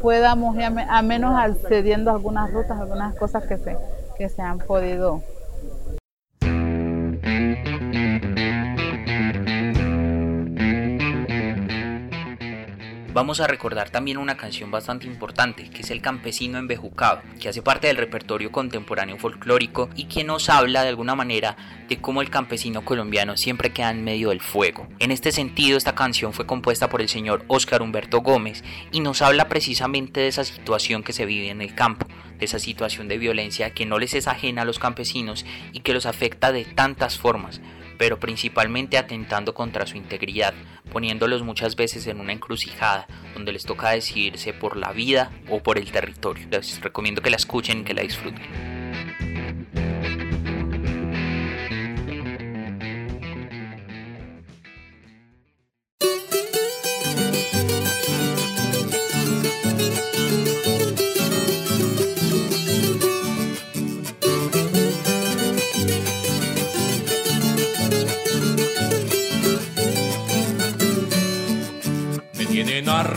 podamos 0.00 0.56
ir 0.56 0.64
a, 0.64 1.02
menos 1.02 1.38
accediendo 1.38 2.10
a 2.10 2.14
algunas 2.14 2.50
rutas, 2.50 2.80
algunas 2.80 3.14
cosas 3.16 3.44
que 3.44 3.58
se, 3.58 3.76
que 4.16 4.28
se 4.30 4.40
han 4.40 4.58
podido 4.58 5.22
vamos 13.12 13.40
a 13.40 13.46
recordar 13.46 13.90
también 13.90 14.18
una 14.18 14.36
canción 14.36 14.70
bastante 14.70 15.06
importante, 15.06 15.68
que 15.68 15.82
es 15.82 15.90
El 15.90 16.00
campesino 16.00 16.58
embejucado, 16.58 17.22
que 17.40 17.48
hace 17.48 17.62
parte 17.62 17.88
del 17.88 17.96
repertorio 17.96 18.52
contemporáneo 18.52 19.18
folclórico 19.18 19.90
y 19.96 20.04
que 20.04 20.24
nos 20.24 20.48
habla 20.48 20.82
de 20.82 20.90
alguna 20.90 21.14
manera 21.14 21.56
de 21.88 22.00
cómo 22.00 22.22
el 22.22 22.30
campesino 22.30 22.84
colombiano 22.84 23.36
siempre 23.36 23.72
queda 23.72 23.90
en 23.90 24.04
medio 24.04 24.28
del 24.28 24.40
fuego. 24.40 24.88
En 24.98 25.10
este 25.10 25.32
sentido, 25.32 25.76
esta 25.76 25.94
canción 25.94 26.32
fue 26.32 26.46
compuesta 26.46 26.88
por 26.88 27.00
el 27.00 27.08
señor 27.08 27.44
Óscar 27.48 27.82
Humberto 27.82 28.20
Gómez 28.20 28.62
y 28.92 29.00
nos 29.00 29.22
habla 29.22 29.48
precisamente 29.48 30.20
de 30.20 30.28
esa 30.28 30.44
situación 30.44 31.02
que 31.02 31.12
se 31.12 31.26
vive 31.26 31.50
en 31.50 31.62
el 31.62 31.74
campo, 31.74 32.06
de 32.38 32.44
esa 32.44 32.58
situación 32.58 33.08
de 33.08 33.18
violencia 33.18 33.70
que 33.70 33.86
no 33.86 33.98
les 33.98 34.14
es 34.14 34.28
ajena 34.28 34.62
a 34.62 34.64
los 34.64 34.78
campesinos 34.78 35.44
y 35.72 35.80
que 35.80 35.94
los 35.94 36.06
afecta 36.06 36.52
de 36.52 36.64
tantas 36.64 37.18
formas 37.18 37.60
pero 38.00 38.18
principalmente 38.18 38.96
atentando 38.96 39.52
contra 39.52 39.86
su 39.86 39.98
integridad, 39.98 40.54
poniéndolos 40.90 41.42
muchas 41.42 41.76
veces 41.76 42.06
en 42.06 42.20
una 42.20 42.32
encrucijada 42.32 43.06
donde 43.34 43.52
les 43.52 43.64
toca 43.64 43.90
decidirse 43.90 44.52
por 44.52 44.76
la 44.76 44.92
vida 44.92 45.30
o 45.48 45.62
por 45.62 45.78
el 45.78 45.90
territorio. 45.90 46.46
Les 46.50 46.80
recomiendo 46.80 47.22
que 47.22 47.30
la 47.30 47.36
escuchen 47.36 47.80
y 47.80 47.84
que 47.84 47.94
la 47.94 48.02
disfruten. 48.02 48.70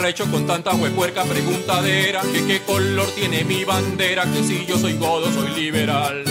Arrecho 0.03 0.29
con 0.29 0.45
tanta 0.45 0.75
huepuerca 0.75 1.23
preguntadera 1.23 2.19
que 2.23 2.45
qué 2.45 2.61
color 2.63 3.07
tiene 3.15 3.45
mi 3.45 3.63
bandera, 3.63 4.25
que 4.25 4.43
si 4.43 4.65
yo 4.65 4.77
soy 4.77 4.97
godo 4.97 5.31
soy 5.31 5.47
liberal. 5.51 6.25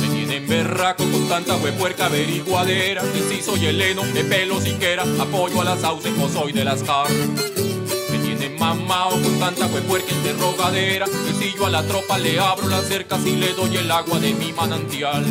Me 0.00 0.08
tienen 0.08 0.48
berraco 0.48 1.04
con 1.04 1.28
tanta 1.28 1.54
huepuerca 1.56 2.06
averiguadera, 2.06 3.02
que 3.02 3.20
si 3.28 3.42
soy 3.42 3.66
heleno, 3.66 4.02
de 4.14 4.24
pelo 4.24 4.58
siquiera, 4.58 5.04
apoyo 5.20 5.60
a 5.60 5.64
las 5.64 5.80
sauces 5.80 6.14
o 6.18 6.30
soy 6.30 6.52
de 6.52 6.64
las 6.64 6.82
car. 6.82 7.10
Me 7.10 8.18
tienen 8.20 8.58
mamao 8.58 9.10
con 9.20 9.38
tanta 9.38 9.66
huepuerca 9.66 10.10
interrogadera, 10.10 11.04
que 11.04 11.44
si 11.44 11.54
yo 11.54 11.66
a 11.66 11.70
la 11.70 11.82
tropa 11.82 12.16
le 12.16 12.40
abro 12.40 12.68
las 12.68 12.86
cercas 12.86 13.20
y 13.26 13.36
le 13.36 13.52
doy 13.52 13.76
el 13.76 13.90
agua 13.90 14.18
de 14.18 14.32
mi 14.32 14.50
manantial. 14.54 15.26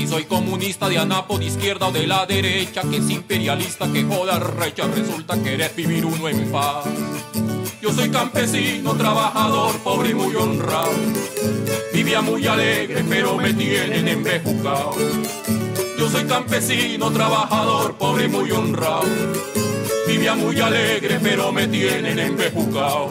Si 0.00 0.06
soy 0.06 0.24
comunista 0.24 0.88
de 0.88 0.96
anapo 0.96 1.38
de 1.38 1.44
izquierda 1.44 1.88
o 1.88 1.92
de 1.92 2.06
la 2.06 2.24
derecha, 2.24 2.80
que 2.88 2.96
es 2.96 3.10
imperialista, 3.10 3.86
que 3.92 4.02
joda 4.02 4.38
recha, 4.38 4.86
resulta 4.86 5.36
querer 5.42 5.74
vivir 5.76 6.06
uno 6.06 6.26
en 6.26 6.50
paz. 6.50 6.86
Yo 7.82 7.92
soy 7.92 8.08
campesino, 8.08 8.94
trabajador, 8.94 9.76
pobre 9.80 10.12
y 10.12 10.14
muy 10.14 10.34
honrado. 10.36 10.94
Vivía 11.92 12.22
muy 12.22 12.46
alegre, 12.46 13.04
pero 13.10 13.36
me 13.36 13.52
tienen 13.52 14.08
embejucado. 14.08 14.94
Yo 15.98 16.08
soy 16.08 16.24
campesino, 16.24 17.10
trabajador, 17.10 17.94
pobre 17.96 18.24
y 18.24 18.28
muy 18.28 18.50
honrado. 18.52 19.04
Vivía 20.08 20.34
muy 20.34 20.58
alegre, 20.60 21.18
pero 21.22 21.52
me 21.52 21.68
tienen 21.68 22.18
embejucado. 22.18 23.10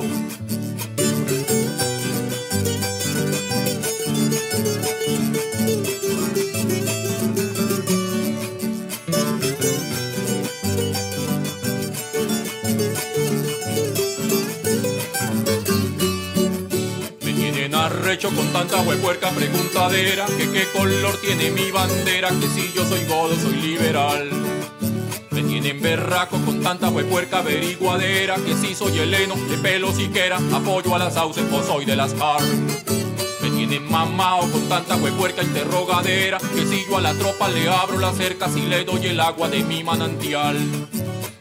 Hecho 18.11 18.29
con 18.31 18.51
tanta 18.51 18.81
huepuerca 18.81 19.29
preguntadera 19.29 20.25
que 20.25 20.49
qué 20.51 20.65
color 20.73 21.15
tiene 21.21 21.51
mi 21.51 21.69
bandera, 21.69 22.29
que 22.29 22.47
si 22.47 22.71
yo 22.73 22.83
soy 22.85 23.05
godo 23.05 23.35
soy 23.35 23.53
liberal. 23.53 24.29
Me 25.29 25.43
tienen 25.43 25.79
berraco 25.79 26.37
con 26.43 26.61
tanta 26.61 26.89
huepuerca 26.89 27.39
averiguadera, 27.39 28.35
que 28.37 28.55
si 28.55 28.73
soy 28.73 28.97
heleno, 28.97 29.35
de 29.35 29.57
pelo 29.57 29.93
siquiera, 29.93 30.39
apoyo 30.53 30.95
a 30.95 30.99
las 30.99 31.13
sauces 31.13 31.43
o 31.51 31.63
soy 31.63 31.85
de 31.85 31.95
las 31.95 32.13
car. 32.13 32.41
Me 33.41 33.49
tienen 33.51 33.89
mamao 33.89 34.49
con 34.49 34.67
tanta 34.67 34.95
huepuerca 34.95 35.43
interrogadera, 35.43 36.39
que 36.39 36.65
si 36.65 36.85
yo 36.89 36.97
a 36.97 37.01
la 37.01 37.13
tropa 37.13 37.47
le 37.47 37.69
abro 37.69 37.99
las 37.99 38.17
cercas 38.17 38.55
y 38.57 38.61
le 38.61 38.85
doy 38.85 39.05
el 39.05 39.19
agua 39.19 39.49
de 39.49 39.63
mi 39.63 39.83
manantial. 39.83 40.57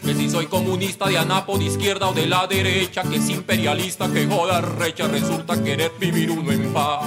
Que 0.09 0.15
si 0.15 0.31
soy 0.31 0.47
comunista 0.47 1.07
de 1.07 1.19
anapo 1.19 1.59
de 1.59 1.67
izquierda 1.67 2.09
o 2.09 2.15
de 2.15 2.27
la 2.27 2.47
derecha, 2.47 3.03
que 3.03 3.17
es 3.17 3.29
imperialista, 3.29 4.11
que 4.11 4.27
joda 4.27 4.63
recha, 4.63 5.07
resulta 5.07 5.63
querer 5.63 5.93
vivir 6.01 6.31
uno 6.31 6.51
en 6.51 6.73
paz. 6.73 7.05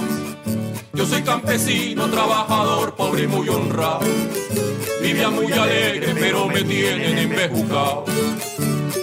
Yo 0.92 1.04
soy 1.04 1.22
campesino, 1.22 2.08
trabajador, 2.08 2.94
pobre 2.94 3.24
y 3.24 3.26
muy 3.26 3.48
honrado. 3.48 4.06
Vivía 5.02 5.30
muy 5.30 5.50
alegre, 5.50 6.14
pero 6.14 6.46
me 6.46 6.62
tienen 6.62 7.18
embejucado. 7.18 8.04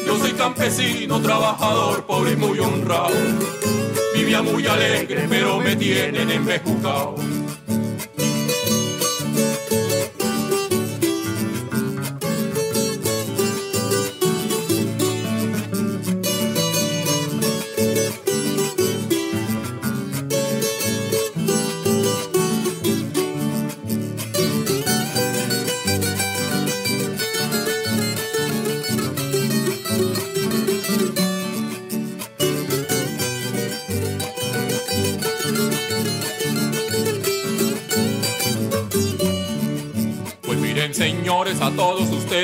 Yo 0.08 0.18
soy 0.18 0.32
campesino, 0.32 1.20
trabajador, 1.20 2.06
pobre 2.06 2.32
y 2.32 2.36
muy 2.38 2.58
honrado. 2.58 3.18
Vivía 4.16 4.42
muy 4.42 4.66
alegre, 4.66 5.26
pero 5.28 5.60
me 5.60 5.76
tienen 5.76 6.32
embejucado. 6.32 7.16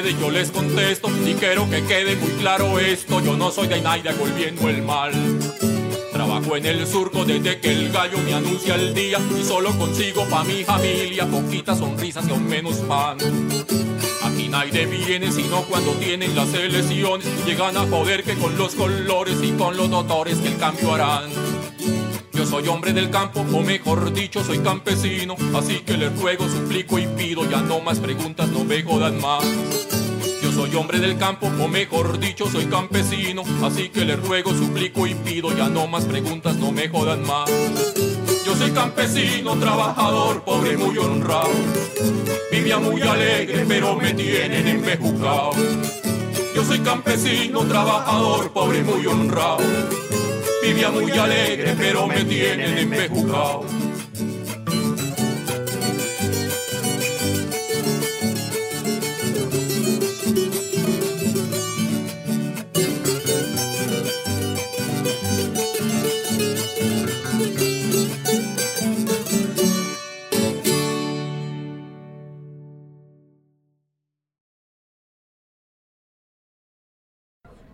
Yo 0.03 0.29
les 0.29 0.51
contesto 0.51 1.09
y 1.25 1.33
quiero 1.35 1.69
que 1.69 1.81
quede 1.83 2.17
muy 2.17 2.31
claro 2.31 2.79
esto, 2.79 3.21
yo 3.21 3.37
no 3.37 3.49
soy 3.49 3.67
de 3.67 3.81
Naida 3.81 4.13
volviendo 4.19 4.67
el 4.67 4.81
mal. 4.81 5.13
Trabajo 6.11 6.57
en 6.57 6.65
el 6.65 6.85
surco 6.85 7.23
desde 7.23 7.61
que 7.61 7.71
el 7.71 7.91
gallo 7.93 8.17
me 8.19 8.33
anuncia 8.33 8.75
el 8.75 8.93
día 8.93 9.19
y 9.39 9.43
solo 9.43 9.71
consigo 9.77 10.25
pa' 10.25 10.43
mi 10.43 10.65
familia 10.65 11.25
poquitas 11.25 11.79
sonrisas 11.79 12.27
y 12.27 12.31
aún 12.31 12.45
menos 12.45 12.75
pan. 12.79 13.17
Aquí 14.23 14.49
nadie 14.49 14.85
viene 14.85 15.31
sino 15.31 15.61
cuando 15.63 15.91
tienen 15.93 16.35
las 16.35 16.53
elecciones, 16.53 17.27
llegan 17.45 17.77
a 17.77 17.85
poder 17.85 18.23
que 18.23 18.35
con 18.35 18.57
los 18.57 18.75
colores 18.75 19.37
y 19.41 19.51
con 19.51 19.77
los 19.77 19.89
doctores 19.89 20.39
que 20.39 20.49
el 20.49 20.57
cambio 20.57 20.93
harán 20.93 21.44
soy 22.45 22.67
hombre 22.67 22.93
del 22.93 23.09
campo, 23.09 23.41
o 23.41 23.61
mejor 23.61 24.13
dicho, 24.13 24.43
soy 24.43 24.59
campesino. 24.59 25.35
Así 25.55 25.79
que 25.79 25.97
les 25.97 26.17
ruego, 26.19 26.47
suplico 26.47 26.99
y 26.99 27.07
pido, 27.07 27.49
ya 27.49 27.61
no 27.61 27.79
más 27.79 27.99
preguntas, 27.99 28.49
no 28.49 28.63
me 28.63 28.83
jodan 28.83 29.19
más. 29.19 29.43
Yo 30.41 30.51
soy 30.51 30.75
hombre 30.75 30.99
del 30.99 31.17
campo, 31.17 31.47
o 31.47 31.67
mejor 31.67 32.19
dicho, 32.19 32.49
soy 32.49 32.65
campesino. 32.65 33.43
Así 33.63 33.89
que 33.89 34.05
les 34.05 34.21
ruego, 34.21 34.53
suplico 34.53 35.07
y 35.07 35.15
pido, 35.15 35.55
ya 35.55 35.69
no 35.69 35.87
más 35.87 36.05
preguntas, 36.05 36.55
no 36.57 36.71
me 36.71 36.87
jodan 36.87 37.25
más. 37.25 37.49
Yo 38.45 38.55
soy 38.55 38.71
campesino, 38.71 39.55
trabajador, 39.55 40.43
pobre 40.43 40.77
muy 40.77 40.97
honrado. 40.97 41.49
Vivía 42.51 42.77
muy 42.79 43.01
alegre, 43.01 43.65
pero 43.67 43.95
me 43.95 44.13
tienen 44.13 44.67
embejucado. 44.67 45.51
Yo 46.53 46.63
soy 46.63 46.79
campesino, 46.79 47.61
trabajador, 47.61 48.51
pobre 48.51 48.83
muy 48.83 49.05
honrado 49.07 50.04
vivía 50.65 50.89
muy 50.89 51.11
alegre, 51.11 51.75
pero 51.77 52.07
me 52.07 52.23
tienen 52.23 52.77
embejucado. 52.77 53.65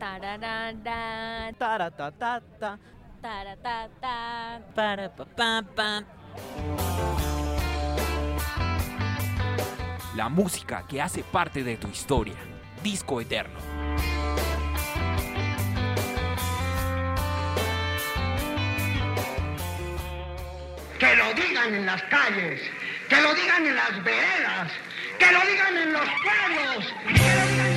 Tararara, 0.01 1.53
Taratatata. 1.59 2.79
taratata. 3.21 4.61
Para, 4.73 5.09
pa, 5.09 5.25
pa, 5.25 5.61
pa. 5.75 6.03
La 10.15 10.27
música 10.27 10.87
que 10.87 10.99
hace 10.99 11.23
parte 11.23 11.63
de 11.63 11.77
tu 11.77 11.87
historia. 11.87 12.33
Disco 12.81 13.21
Eterno. 13.21 13.59
Que 20.97 21.15
lo 21.15 21.31
digan 21.35 21.75
en 21.75 21.85
las 21.85 22.01
calles, 22.09 22.59
que 23.07 23.21
lo 23.21 23.35
digan 23.35 23.67
en 23.67 23.75
las 23.75 24.03
veredas, 24.03 24.71
que 25.19 25.31
lo 25.31 25.41
digan 25.41 25.77
en 25.77 25.93
los 25.93 26.09
pueblos, 26.23 26.93
que 27.05 27.35
lo 27.35 27.47
digan 27.51 27.70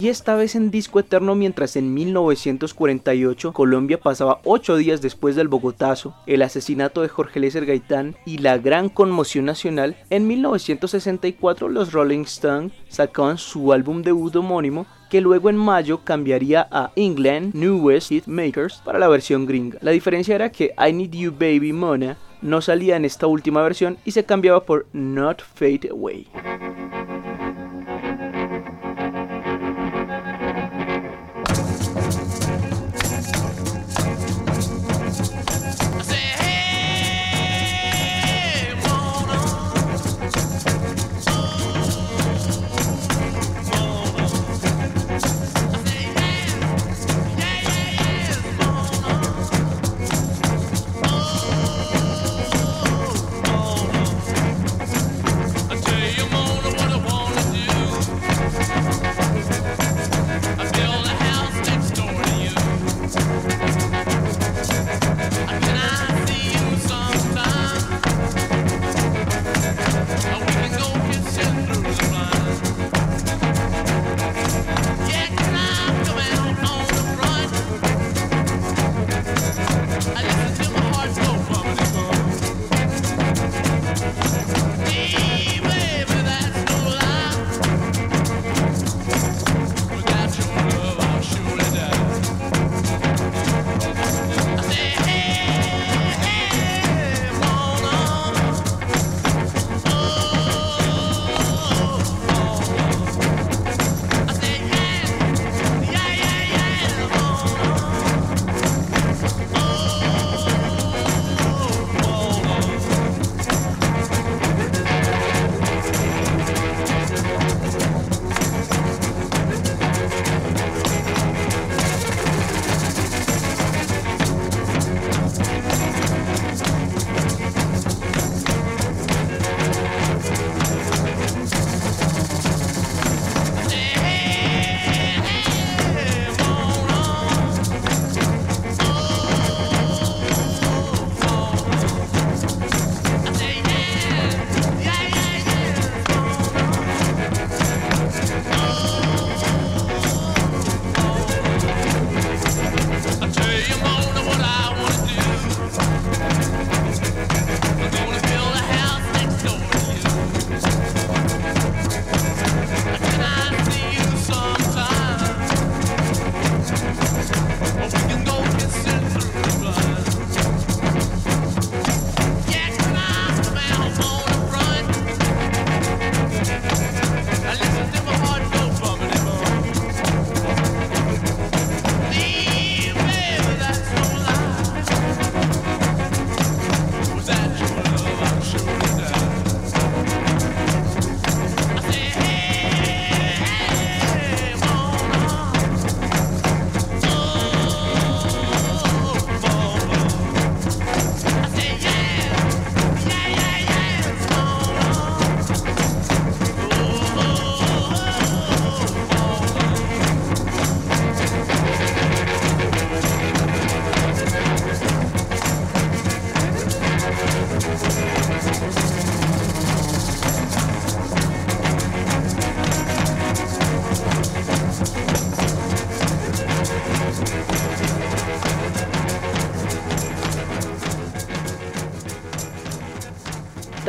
Y 0.00 0.08
esta 0.08 0.34
vez 0.34 0.54
en 0.54 0.70
disco 0.70 0.98
eterno 0.98 1.34
mientras 1.34 1.76
en 1.76 1.94
1948 1.94 3.52
Colombia 3.52 4.00
pasaba 4.00 4.40
ocho 4.44 4.76
días 4.76 5.00
después 5.00 5.36
del 5.36 5.48
Bogotazo, 5.48 6.14
el 6.26 6.42
asesinato 6.42 7.02
de 7.02 7.08
Jorge 7.08 7.40
Lécer 7.40 7.66
Gaitán 7.66 8.16
y 8.26 8.38
la 8.38 8.58
gran 8.58 8.88
conmoción 8.88 9.44
nacional, 9.44 9.96
en 10.10 10.26
1964 10.26 11.68
los 11.68 11.92
Rolling 11.92 12.22
Stones 12.22 12.72
sacaban 12.88 13.38
su 13.38 13.72
álbum 13.72 14.02
debut 14.02 14.34
homónimo 14.36 14.86
que 15.10 15.20
luego 15.20 15.50
en 15.50 15.56
mayo 15.56 16.04
cambiaría 16.04 16.66
a 16.70 16.90
England 16.96 17.54
Newest 17.54 18.08
Hit 18.08 18.26
Makers 18.26 18.80
para 18.84 18.98
la 18.98 19.08
versión 19.08 19.46
gringa. 19.46 19.78
La 19.82 19.90
diferencia 19.90 20.34
era 20.34 20.50
que 20.50 20.74
I 20.78 20.92
Need 20.92 21.10
You 21.12 21.32
Baby 21.32 21.72
Mona 21.72 22.16
no 22.40 22.60
salía 22.60 22.96
en 22.96 23.04
esta 23.04 23.26
última 23.26 23.62
versión 23.62 23.98
y 24.04 24.12
se 24.12 24.24
cambiaba 24.24 24.64
por 24.64 24.86
Not 24.92 25.42
Fade 25.42 25.90
Away. 25.90 26.28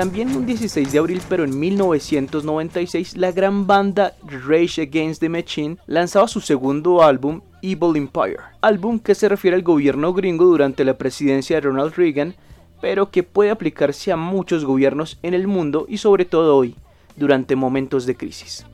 También 0.04 0.36
un 0.36 0.46
16 0.46 0.92
de 0.92 1.00
abril, 1.00 1.22
pero 1.30 1.46
en 1.46 1.58
1996, 1.58 3.16
la 3.16 3.32
gran 3.32 3.66
banda 3.66 4.14
Rage 4.46 4.82
Against 4.82 5.22
the 5.22 5.30
Machine 5.30 5.78
lanzaba 5.88 6.28
su 6.28 6.42
segundo 6.42 7.02
álbum, 7.02 7.40
Evil 7.62 7.96
Empire, 7.96 8.40
álbum 8.60 9.00
que 9.00 9.16
se 9.16 9.30
refiere 9.30 9.56
al 9.56 9.64
gobierno 9.64 10.12
gringo 10.12 10.44
durante 10.44 10.84
la 10.84 10.98
presidencia 10.98 11.56
de 11.56 11.62
Ronald 11.62 11.94
Reagan, 11.96 12.36
pero 12.82 13.12
que 13.12 13.24
puede 13.24 13.50
aplicarse 13.50 14.12
a 14.12 14.18
muchos 14.18 14.66
gobiernos 14.66 15.20
en 15.24 15.36
el 15.36 15.48
mundo 15.48 15.86
y 15.88 16.00
sobre 16.00 16.26
todo 16.26 16.58
hoy, 16.58 16.76
durante 17.16 17.56
momentos 17.56 18.06
de 18.06 18.18
crisis. 18.18 18.66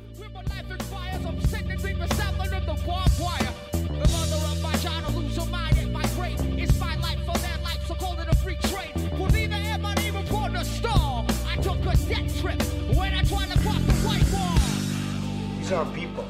These 15.70 15.78
are 15.78 15.86
people. 15.93 16.26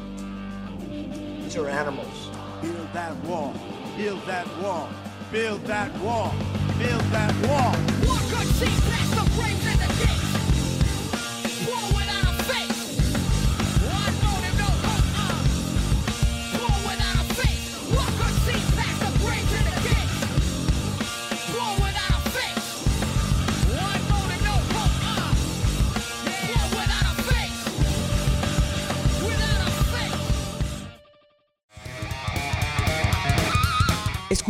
These 1.41 1.55
are 1.55 1.69
animals. 1.69 2.29
Build 2.61 2.91
that 2.91 3.15
wall. 3.23 3.53
Build 3.95 4.21
that 4.25 4.45
wall. 4.57 4.89
Build 5.31 5.63
that 5.65 5.97
wall. 6.01 6.35
Build 6.77 7.01
that 7.03 7.33
wall. 7.47 7.71
Walk 8.05 8.21
a 8.33 8.45
seat 8.59 8.81
past 8.91 9.11
the 9.11 9.29
frames 9.31 9.65
and 9.65 9.79
the 9.79 10.05
gates. 10.05 10.28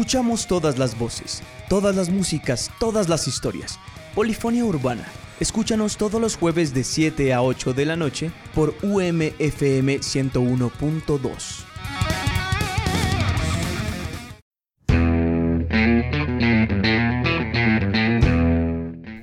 Escuchamos 0.09 0.47
todas 0.47 0.79
las 0.79 0.97
voces, 0.97 1.43
todas 1.69 1.95
las 1.95 2.09
músicas, 2.09 2.71
todas 2.79 3.09
las 3.09 3.27
historias. 3.27 3.79
Polifonía 4.15 4.65
Urbana. 4.65 5.05
Escúchanos 5.39 5.97
todos 5.97 6.19
los 6.19 6.35
jueves 6.35 6.73
de 6.73 6.83
7 6.83 7.31
a 7.31 7.43
8 7.43 7.75
de 7.75 7.85
la 7.85 7.95
noche 7.95 8.31
por 8.55 8.73
UMFM 8.81 9.99
101.2. 9.99 11.63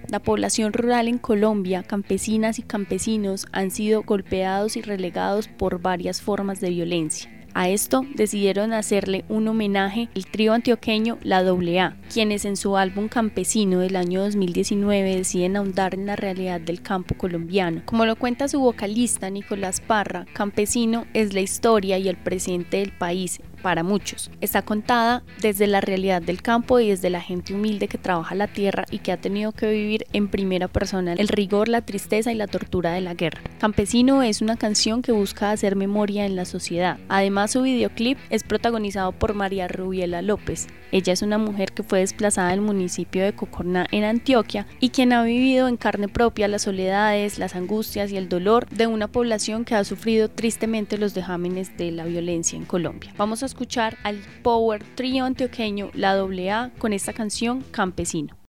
La 0.09 0.20
población 0.22 0.72
rural 0.72 1.09
en 1.09 1.18
Colombia, 1.18 1.82
campesinas 1.82 2.61
y 2.61 2.62
campesinos, 2.62 3.49
han 3.51 3.72
sido 3.72 4.05
golpeados 4.05 4.76
y 4.76 4.82
relegados 4.82 5.49
por 5.49 5.82
varias 5.82 6.22
formas 6.22 6.61
de 6.61 6.70
violencia. 6.70 7.36
A 7.59 7.70
esto 7.70 8.04
decidieron 8.14 8.74
hacerle 8.74 9.24
un 9.30 9.48
homenaje 9.48 10.11
el 10.14 10.26
trío 10.26 10.52
antioqueño 10.52 11.16
La 11.22 11.38
AA, 11.38 11.96
quienes 12.12 12.44
en 12.44 12.54
su 12.54 12.76
álbum 12.76 13.09
Campesino 13.09 13.78
del 13.78 13.96
año 13.96 14.20
2019 14.20 15.16
deciden 15.16 15.57
ahondar 15.57 15.94
en 15.94 16.04
la 16.04 16.16
realidad 16.16 16.61
del 16.61 16.82
campo 16.82 17.14
colombiano. 17.14 17.80
Como 17.86 18.04
lo 18.04 18.16
cuenta 18.16 18.48
su 18.48 18.61
vocalista 18.61 19.30
Nicolás 19.30 19.80
Parra, 19.80 20.26
Campesino 20.34 21.07
es 21.14 21.32
la 21.32 21.40
historia 21.40 21.96
y 21.96 22.11
el 22.11 22.18
presente 22.18 22.76
del 22.76 22.92
país 22.92 23.40
para 23.62 23.82
muchos. 23.82 24.30
Está 24.40 24.62
contada 24.62 25.22
desde 25.40 25.66
la 25.66 25.80
realidad 25.80 26.22
del 26.22 26.42
campo 26.42 26.80
y 26.80 26.88
desde 26.88 27.11
la 27.11 27.20
gente 27.20 27.54
humilde 27.54 27.88
que 27.88 27.98
trabaja 27.98 28.34
la 28.34 28.46
tierra 28.46 28.84
y 28.90 28.98
que 28.98 29.12
ha 29.12 29.16
tenido 29.16 29.52
que 29.52 29.70
vivir 29.70 30.07
en 30.12 30.28
primera 30.28 30.68
persona 30.68 31.14
el 31.14 31.28
rigor, 31.28 31.68
la 31.68 31.82
tristeza 31.82 32.32
y 32.32 32.34
la 32.34 32.46
tortura 32.46 32.92
de 32.92 33.00
la 33.00 33.14
guerra. 33.14 33.40
Campesino 33.59 34.22
es 34.22 34.42
una 34.42 34.57
canción 34.57 35.02
que 35.02 35.12
busca 35.12 35.50
hacer 35.50 35.76
memoria 35.76 36.26
en 36.26 36.36
la 36.36 36.44
sociedad. 36.44 36.98
Además, 37.09 37.52
su 37.52 37.62
videoclip 37.62 38.18
es 38.30 38.42
protagonizado 38.42 39.12
por 39.12 39.34
María 39.34 39.68
Rubiela 39.68 40.22
López. 40.22 40.66
Ella 40.92 41.12
es 41.12 41.22
una 41.22 41.38
mujer 41.38 41.72
que 41.72 41.82
fue 41.82 42.00
desplazada 42.00 42.50
del 42.50 42.61
municipio 42.61 43.24
de 43.24 43.34
Cocorná 43.34 43.86
en 43.90 44.04
Antioquia 44.04 44.66
y 44.80 44.90
quien 44.90 45.12
ha 45.12 45.22
vivido 45.24 45.68
en 45.68 45.76
carne 45.76 46.09
propia 46.09 46.48
las 46.48 46.62
soledades, 46.62 47.38
las 47.38 47.57
angustias 47.57 48.12
y 48.12 48.16
el 48.16 48.28
dolor 48.28 48.68
de 48.68 48.86
una 48.86 49.09
población 49.09 49.64
que 49.64 49.74
ha 49.74 49.84
sufrido 49.84 50.30
tristemente 50.30 50.98
los 50.98 51.14
dejámenes 51.14 51.76
de 51.76 51.90
la 51.90 52.04
violencia 52.04 52.57
en 52.57 52.64
Colombia. 52.64 53.12
Vamos 53.16 53.42
a 53.42 53.45
escuchar 53.47 53.97
al 54.03 54.18
Power 54.42 54.82
Trio 54.94 55.24
antioqueño 55.24 55.90
La 55.94 56.12
AA 56.12 56.70
con 56.78 56.92
esta 56.92 57.12
canción 57.12 57.62
Campesino. 57.70 58.45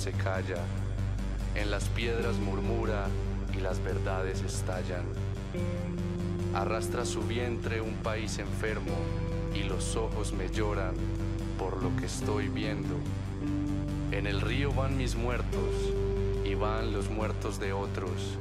Se 0.00 0.12
calla, 0.12 0.56
en 1.54 1.70
las 1.70 1.90
piedras 1.90 2.38
murmura 2.38 3.06
y 3.54 3.60
las 3.60 3.84
verdades 3.84 4.40
estallan. 4.40 5.04
Arrastra 6.54 7.04
su 7.04 7.20
vientre 7.20 7.82
un 7.82 7.96
país 7.96 8.38
enfermo 8.38 8.96
y 9.54 9.64
los 9.64 9.96
ojos 9.96 10.32
me 10.32 10.48
lloran 10.48 10.94
por 11.58 11.82
lo 11.82 11.94
que 11.96 12.06
estoy 12.06 12.48
viendo. 12.48 12.96
En 14.10 14.26
el 14.26 14.40
río 14.40 14.72
van 14.72 14.96
mis 14.96 15.16
muertos 15.16 15.92
y 16.46 16.54
van 16.54 16.94
los 16.94 17.10
muertos 17.10 17.60
de 17.60 17.74
otros. 17.74 18.38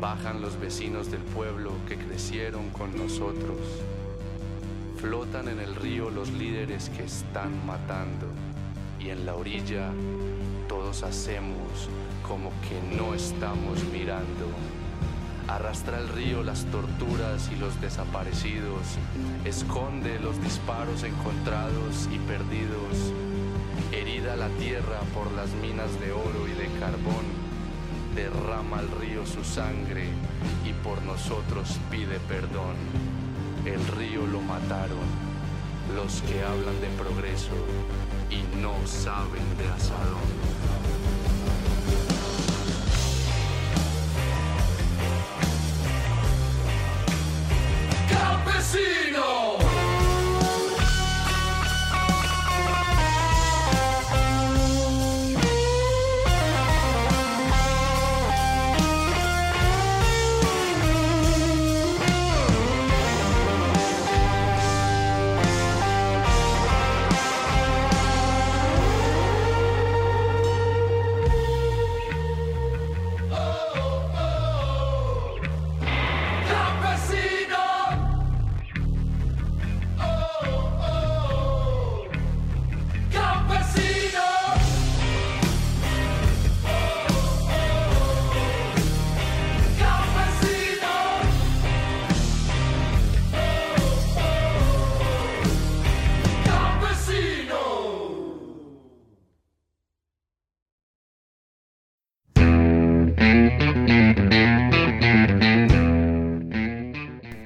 Bajan 0.00 0.40
los 0.40 0.58
vecinos 0.58 1.10
del 1.10 1.20
pueblo 1.20 1.72
que 1.86 1.98
crecieron 1.98 2.70
con 2.70 2.96
nosotros. 2.96 3.58
Flotan 4.96 5.48
en 5.48 5.60
el 5.60 5.74
río 5.74 6.08
los 6.08 6.32
líderes 6.32 6.88
que 6.88 7.04
están 7.04 7.66
matando 7.66 8.26
y 8.98 9.10
en 9.10 9.26
la 9.26 9.34
orilla 9.34 9.90
todos 10.72 11.02
hacemos 11.02 11.90
como 12.26 12.50
que 12.66 12.96
no 12.96 13.12
estamos 13.12 13.84
mirando. 13.92 14.46
Arrastra 15.46 15.98
el 15.98 16.08
río 16.08 16.42
las 16.42 16.64
torturas 16.64 17.50
y 17.52 17.56
los 17.56 17.78
desaparecidos, 17.82 18.96
esconde 19.44 20.18
los 20.18 20.42
disparos 20.42 21.02
encontrados 21.02 22.08
y 22.10 22.18
perdidos, 22.20 23.12
herida 23.92 24.34
la 24.34 24.48
tierra 24.48 25.00
por 25.12 25.30
las 25.32 25.50
minas 25.60 25.92
de 26.00 26.10
oro 26.10 26.48
y 26.48 26.52
de 26.52 26.80
carbón, 26.80 27.26
derrama 28.14 28.78
al 28.78 28.90
río 28.92 29.26
su 29.26 29.44
sangre 29.44 30.06
y 30.64 30.72
por 30.82 31.02
nosotros 31.02 31.78
pide 31.90 32.18
perdón. 32.20 32.76
El 33.66 33.86
río 33.88 34.26
lo 34.26 34.40
mataron 34.40 35.32
los 35.94 36.22
que 36.22 36.42
hablan 36.42 36.80
de 36.80 36.88
progreso 36.96 37.52
y 38.30 38.40
no 38.62 38.74
saben 38.86 39.44
de 39.58 39.68
asadón. 39.68 40.41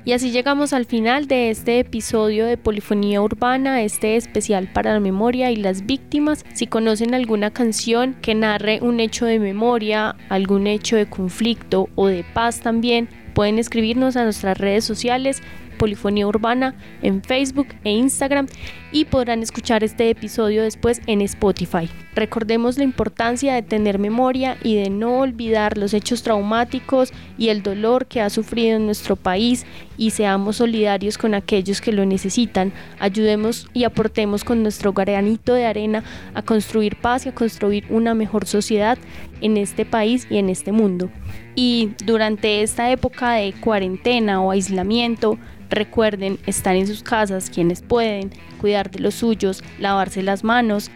Y 0.06 0.12
así 0.12 0.30
llegamos 0.30 0.72
al 0.72 0.84
final 0.84 1.26
de 1.26 1.50
este 1.50 1.80
episodio 1.80 2.46
de 2.46 2.56
Polifonía 2.56 3.20
Urbana, 3.20 3.82
este 3.82 4.14
especial 4.14 4.68
para 4.72 4.92
la 4.92 5.00
memoria 5.00 5.50
y 5.50 5.56
las 5.56 5.84
víctimas. 5.84 6.44
Si 6.54 6.68
conocen 6.68 7.12
alguna 7.12 7.50
canción 7.50 8.14
que 8.22 8.36
narre 8.36 8.78
un 8.82 9.00
hecho 9.00 9.26
de 9.26 9.40
memoria, 9.40 10.14
algún 10.28 10.68
hecho 10.68 10.94
de 10.94 11.06
conflicto 11.06 11.88
o 11.96 12.06
de 12.06 12.22
paz 12.22 12.60
también, 12.60 13.08
pueden 13.34 13.58
escribirnos 13.58 14.14
a 14.14 14.22
nuestras 14.22 14.56
redes 14.58 14.84
sociales 14.84 15.42
Polifonía 15.76 16.26
Urbana 16.26 16.74
en 17.02 17.22
Facebook 17.22 17.68
e 17.84 17.90
Instagram 17.90 18.46
y 18.92 19.04
podrán 19.04 19.42
escuchar 19.42 19.84
este 19.84 20.10
episodio 20.10 20.62
después 20.62 21.00
en 21.06 21.20
Spotify. 21.20 21.88
Recordemos 22.14 22.78
la 22.78 22.84
importancia 22.84 23.54
de 23.54 23.62
tener 23.62 23.98
memoria 23.98 24.56
y 24.62 24.76
de 24.76 24.88
no 24.88 25.18
olvidar 25.18 25.76
los 25.76 25.92
hechos 25.92 26.22
traumáticos 26.22 27.12
y 27.36 27.48
el 27.50 27.62
dolor 27.62 28.06
que 28.06 28.22
ha 28.22 28.30
sufrido 28.30 28.76
en 28.76 28.86
nuestro 28.86 29.16
país 29.16 29.66
y 29.98 30.10
seamos 30.10 30.56
solidarios 30.56 31.18
con 31.18 31.34
aquellos 31.34 31.80
que 31.80 31.92
lo 31.92 32.06
necesitan. 32.06 32.72
Ayudemos 32.98 33.68
y 33.74 33.84
aportemos 33.84 34.44
con 34.44 34.62
nuestro 34.62 34.92
granito 34.94 35.52
de 35.52 35.66
arena 35.66 36.04
a 36.34 36.42
construir 36.42 36.96
paz 36.96 37.26
y 37.26 37.28
a 37.28 37.34
construir 37.34 37.84
una 37.90 38.14
mejor 38.14 38.46
sociedad 38.46 38.96
en 39.40 39.56
este 39.56 39.84
país 39.84 40.26
y 40.30 40.38
en 40.38 40.48
este 40.48 40.72
mundo. 40.72 41.10
Y 41.54 41.90
durante 42.04 42.62
esta 42.62 42.90
época 42.90 43.32
de 43.32 43.52
cuarentena 43.52 44.42
o 44.42 44.50
aislamiento, 44.50 45.38
recuerden 45.70 46.38
estar 46.46 46.76
en 46.76 46.86
sus 46.86 47.02
casas 47.02 47.50
quienes 47.50 47.82
pueden, 47.82 48.30
cuidar 48.60 48.90
de 48.90 49.00
los 49.00 49.14
suyos, 49.14 49.62
lavarse 49.78 50.22
las 50.22 50.44
manos, 50.44 50.90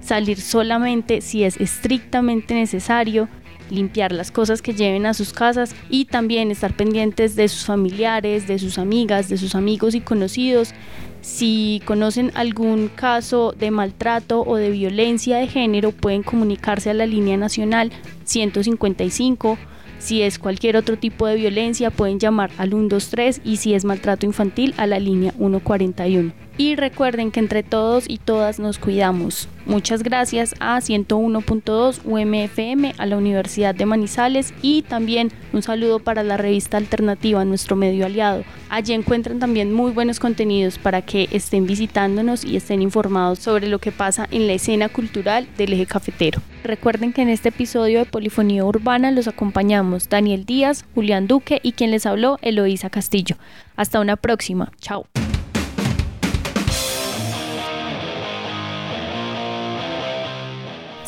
salir 0.00 0.40
solamente 0.40 1.20
si 1.20 1.44
es 1.44 1.58
estrictamente 1.60 2.54
necesario, 2.54 3.28
limpiar 3.70 4.12
las 4.12 4.30
cosas 4.30 4.62
que 4.62 4.74
lleven 4.74 5.06
a 5.06 5.14
sus 5.14 5.32
casas 5.32 5.74
y 5.90 6.06
también 6.06 6.50
estar 6.50 6.74
pendientes 6.74 7.36
de 7.36 7.48
sus 7.48 7.66
familiares, 7.66 8.46
de 8.46 8.58
sus 8.58 8.78
amigas, 8.78 9.28
de 9.28 9.36
sus 9.36 9.54
amigos 9.54 9.94
y 9.94 10.00
conocidos. 10.00 10.72
Si 11.20 11.82
conocen 11.84 12.30
algún 12.34 12.88
caso 12.88 13.52
de 13.58 13.70
maltrato 13.70 14.42
o 14.42 14.56
de 14.56 14.70
violencia 14.70 15.38
de 15.38 15.48
género, 15.48 15.92
pueden 15.92 16.22
comunicarse 16.22 16.90
a 16.90 16.94
la 16.94 17.06
línea 17.06 17.36
nacional 17.36 17.90
155. 18.24 19.58
Si 19.98 20.22
es 20.22 20.38
cualquier 20.38 20.76
otro 20.76 20.96
tipo 20.96 21.26
de 21.26 21.36
violencia, 21.36 21.90
pueden 21.90 22.18
llamar 22.18 22.50
al 22.58 22.70
123 22.70 23.40
y 23.44 23.56
si 23.56 23.74
es 23.74 23.84
maltrato 23.84 24.26
infantil, 24.26 24.74
a 24.76 24.86
la 24.86 24.98
línea 24.98 25.32
141. 25.32 26.47
Y 26.58 26.74
recuerden 26.74 27.30
que 27.30 27.38
entre 27.38 27.62
todos 27.62 28.04
y 28.08 28.18
todas 28.18 28.58
nos 28.58 28.80
cuidamos. 28.80 29.48
Muchas 29.64 30.02
gracias 30.02 30.56
a 30.58 30.78
101.2 30.78 32.00
UMFM, 32.04 32.94
a 32.98 33.06
la 33.06 33.16
Universidad 33.16 33.76
de 33.76 33.86
Manizales 33.86 34.52
y 34.60 34.82
también 34.82 35.30
un 35.52 35.62
saludo 35.62 36.00
para 36.00 36.24
la 36.24 36.36
revista 36.36 36.76
alternativa, 36.76 37.44
nuestro 37.44 37.76
medio 37.76 38.06
aliado. 38.06 38.42
Allí 38.70 38.92
encuentran 38.92 39.38
también 39.38 39.72
muy 39.72 39.92
buenos 39.92 40.18
contenidos 40.18 40.78
para 40.78 41.02
que 41.02 41.28
estén 41.30 41.64
visitándonos 41.64 42.44
y 42.44 42.56
estén 42.56 42.82
informados 42.82 43.38
sobre 43.38 43.68
lo 43.68 43.78
que 43.78 43.92
pasa 43.92 44.26
en 44.32 44.48
la 44.48 44.54
escena 44.54 44.88
cultural 44.88 45.46
del 45.56 45.74
eje 45.74 45.86
cafetero. 45.86 46.40
Recuerden 46.64 47.12
que 47.12 47.22
en 47.22 47.28
este 47.28 47.50
episodio 47.50 48.00
de 48.00 48.04
Polifonía 48.04 48.64
Urbana 48.64 49.12
los 49.12 49.28
acompañamos 49.28 50.08
Daniel 50.08 50.44
Díaz, 50.44 50.84
Julián 50.96 51.28
Duque 51.28 51.60
y 51.62 51.72
quien 51.72 51.92
les 51.92 52.04
habló, 52.04 52.38
Eloísa 52.42 52.90
Castillo. 52.90 53.36
Hasta 53.76 54.00
una 54.00 54.16
próxima. 54.16 54.72
Chao. 54.80 55.06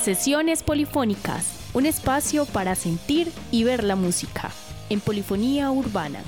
Sesiones 0.03 0.63
polifónicas, 0.63 1.69
un 1.75 1.85
espacio 1.85 2.47
para 2.47 2.75
sentir 2.75 3.31
y 3.51 3.65
ver 3.65 3.85
la 3.85 3.97
música 3.97 4.51
en 4.89 4.99
Polifonía 4.99 5.71
Urbana. 5.71 6.23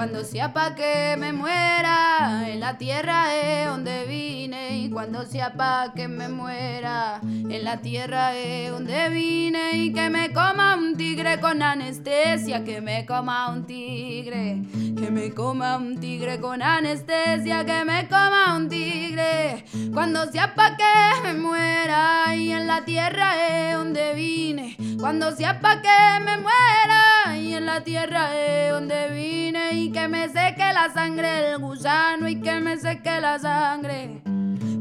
Cuando 0.00 0.24
sea 0.24 0.54
pa' 0.54 0.74
que 0.74 1.14
me 1.18 1.34
muera, 1.34 2.48
en 2.48 2.58
la 2.58 2.78
tierra 2.78 3.36
es 3.36 3.66
donde 3.66 4.06
vine. 4.06 4.78
Y 4.78 4.88
cuando 4.88 5.26
sea 5.26 5.52
pa' 5.52 5.92
que 5.94 6.08
me 6.08 6.30
muera, 6.30 7.20
en 7.22 7.64
la 7.64 7.82
tierra 7.82 8.34
es 8.34 8.70
donde 8.70 9.10
vine. 9.10 9.72
Y 9.74 9.92
que 9.92 10.08
me 10.08 10.32
coma 10.32 10.76
un 10.76 10.96
tigre 10.96 11.38
con 11.38 11.62
anestesia, 11.62 12.64
que 12.64 12.80
me 12.80 13.04
coma 13.04 13.50
un 13.50 13.66
tigre. 13.66 14.62
Que 14.98 15.10
me 15.10 15.34
coma 15.34 15.76
un 15.76 16.00
tigre 16.00 16.40
con 16.40 16.62
anestesia, 16.62 17.66
que 17.66 17.84
me 17.84 18.08
coma 18.08 18.56
un 18.56 18.70
tigre. 18.70 19.66
Cuando 19.92 20.32
sea 20.32 20.54
pa' 20.54 20.78
que 20.78 21.22
me 21.24 21.34
muera, 21.34 22.34
y 22.34 22.52
en 22.52 22.66
la 22.66 22.86
tierra 22.86 23.34
es 23.48 23.74
donde 23.74 24.14
vine. 24.14 24.78
Cuando 24.98 25.36
sea 25.36 25.60
pa' 25.60 25.82
que 25.82 26.24
me 26.24 26.38
muera, 26.38 27.09
y 27.50 27.54
en 27.54 27.66
la 27.66 27.82
tierra 27.82 28.36
es 28.36 28.70
donde 28.70 29.10
vine. 29.10 29.72
Y 29.72 29.90
que 29.90 30.06
me 30.06 30.28
seque 30.28 30.72
la 30.72 30.88
sangre 30.94 31.28
del 31.28 31.58
gusano 31.58 32.28
y 32.28 32.40
que 32.40 32.60
me 32.60 32.76
seque 32.76 33.20
la 33.20 33.38
sangre. 33.38 34.29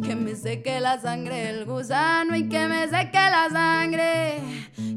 Que 0.10 0.16
me 0.16 0.36
seque 0.36 0.80
la 0.80 0.99
sangre 0.99 1.51
el 1.51 1.66
gusano 1.66 2.36
y 2.36 2.49
que 2.49 2.66
me 2.66 2.88
seque 2.88 3.20
la 3.30 3.47
sangre, 3.51 4.39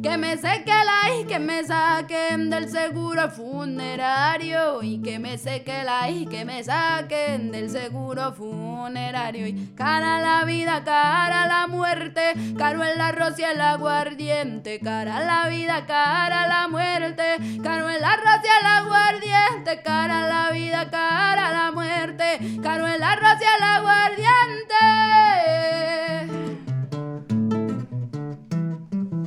que 0.02 0.16
me 0.16 0.38
seque 0.38 0.72
la 0.72 1.20
y 1.20 1.24
que 1.26 1.38
me 1.38 1.62
saquen 1.64 2.48
del 2.48 2.70
seguro 2.70 3.28
funerario 3.28 4.82
y 4.82 5.02
que 5.02 5.18
me 5.18 5.36
seque 5.36 5.84
la 5.84 6.08
y 6.08 6.24
que 6.24 6.46
me 6.46 6.64
saquen 6.64 7.52
del 7.52 7.68
seguro 7.68 8.32
funerario 8.32 9.46
y 9.48 9.74
cara 9.76 10.16
a 10.16 10.20
la 10.22 10.44
vida, 10.46 10.82
cara 10.82 11.42
a 11.42 11.46
la 11.46 11.66
muerte, 11.66 12.32
caro 12.56 12.82
el 12.82 12.98
arroz 12.98 13.38
y 13.38 13.42
el 13.42 13.60
aguardiente, 13.60 14.80
cara 14.80 15.18
a 15.18 15.24
la 15.24 15.48
vida, 15.50 15.84
cara 15.84 16.44
a 16.44 16.48
la 16.48 16.68
muerte, 16.68 17.36
caro 17.62 17.90
el 17.90 18.02
arroz 18.02 18.40
y 18.42 18.48
el 18.48 18.66
aguardiente, 18.66 19.82
cara 19.82 20.24
a 20.24 20.26
la 20.26 20.52
vida, 20.52 20.90
cara 20.90 21.48
a 21.48 21.52
la 21.52 21.70
muerte, 21.70 22.38
caro 22.62 22.86
el 22.86 23.02
arroz 23.02 23.36
y 23.42 23.44
el 23.44 23.62
aguardiente. 23.62 25.01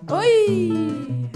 ¡Uy! 0.10 1.30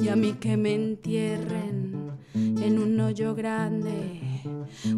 Y 0.00 0.08
a 0.08 0.16
mí 0.16 0.32
que 0.40 0.56
me 0.56 0.74
entierren 0.74 2.10
en 2.34 2.78
un 2.78 3.00
hoyo 3.00 3.34
grande, 3.34 4.20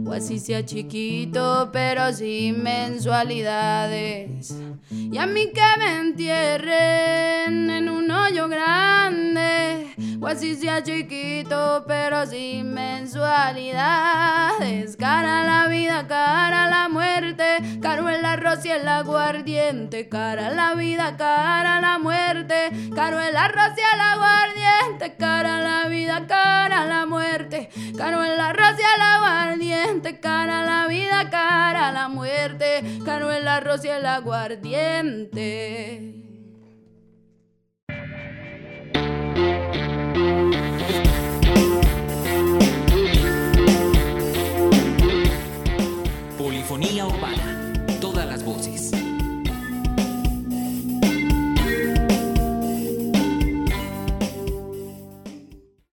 o 0.06 0.12
así 0.12 0.38
sea 0.38 0.64
chiquito, 0.64 1.70
pero 1.72 2.12
sin 2.12 2.62
mensualidades. 2.62 4.54
Y 4.90 5.18
a 5.18 5.26
mí 5.26 5.50
que 5.52 5.64
me 5.78 5.98
entierren 6.00 7.68
en 7.70 7.88
un 7.88 8.08
hoyo 8.10 8.48
grande, 8.48 9.94
o 10.20 10.26
así 10.26 10.56
sea 10.56 10.82
chiquito, 10.82 11.84
pero 11.86 12.26
sin 12.26 12.74
mensualidades. 12.74 14.96
Cara 14.96 15.42
a 15.42 15.44
la 15.44 15.68
vida, 15.68 16.06
cara 16.06 16.64
a 16.64 16.70
la 16.70 16.88
muerte, 16.88 17.58
caro 17.80 18.08
el 18.08 18.24
arroz 18.24 18.64
y 18.64 18.70
el 18.70 18.88
aguardiente. 18.88 20.08
Cara 20.08 20.46
a 20.48 20.50
la 20.50 20.74
vida, 20.74 21.16
cara 21.16 21.76
a 21.78 21.80
la 21.80 21.98
muerte, 21.98 22.70
caro 22.94 23.20
el 23.20 23.36
arroz 23.36 23.72
y 23.76 23.80
el 23.94 24.00
aguardiente. 24.00 25.14
Cara 25.18 25.58
a 25.58 25.60
la 25.60 25.86
vida, 25.88 26.26
cara 26.26 26.82
a 26.82 26.86
la 26.86 27.06
muerte, 27.06 27.68
caro 27.96 28.24
el 28.24 28.40
arroz 28.40 28.76
y 28.78 28.82
el 28.82 29.00
aguardiente. 29.00 29.33
Cara 30.24 30.60
a 30.60 30.64
la 30.64 30.88
vida, 30.88 31.28
cara 31.30 31.88
a 31.88 31.92
la 31.92 32.08
muerte, 32.08 32.82
caro 33.04 33.30
el 33.30 33.46
arroz 33.46 33.84
y 33.84 33.88
el 33.88 34.06
aguardiente. 34.06 36.14
Polifonía 46.38 47.06
urbana. 47.06 47.53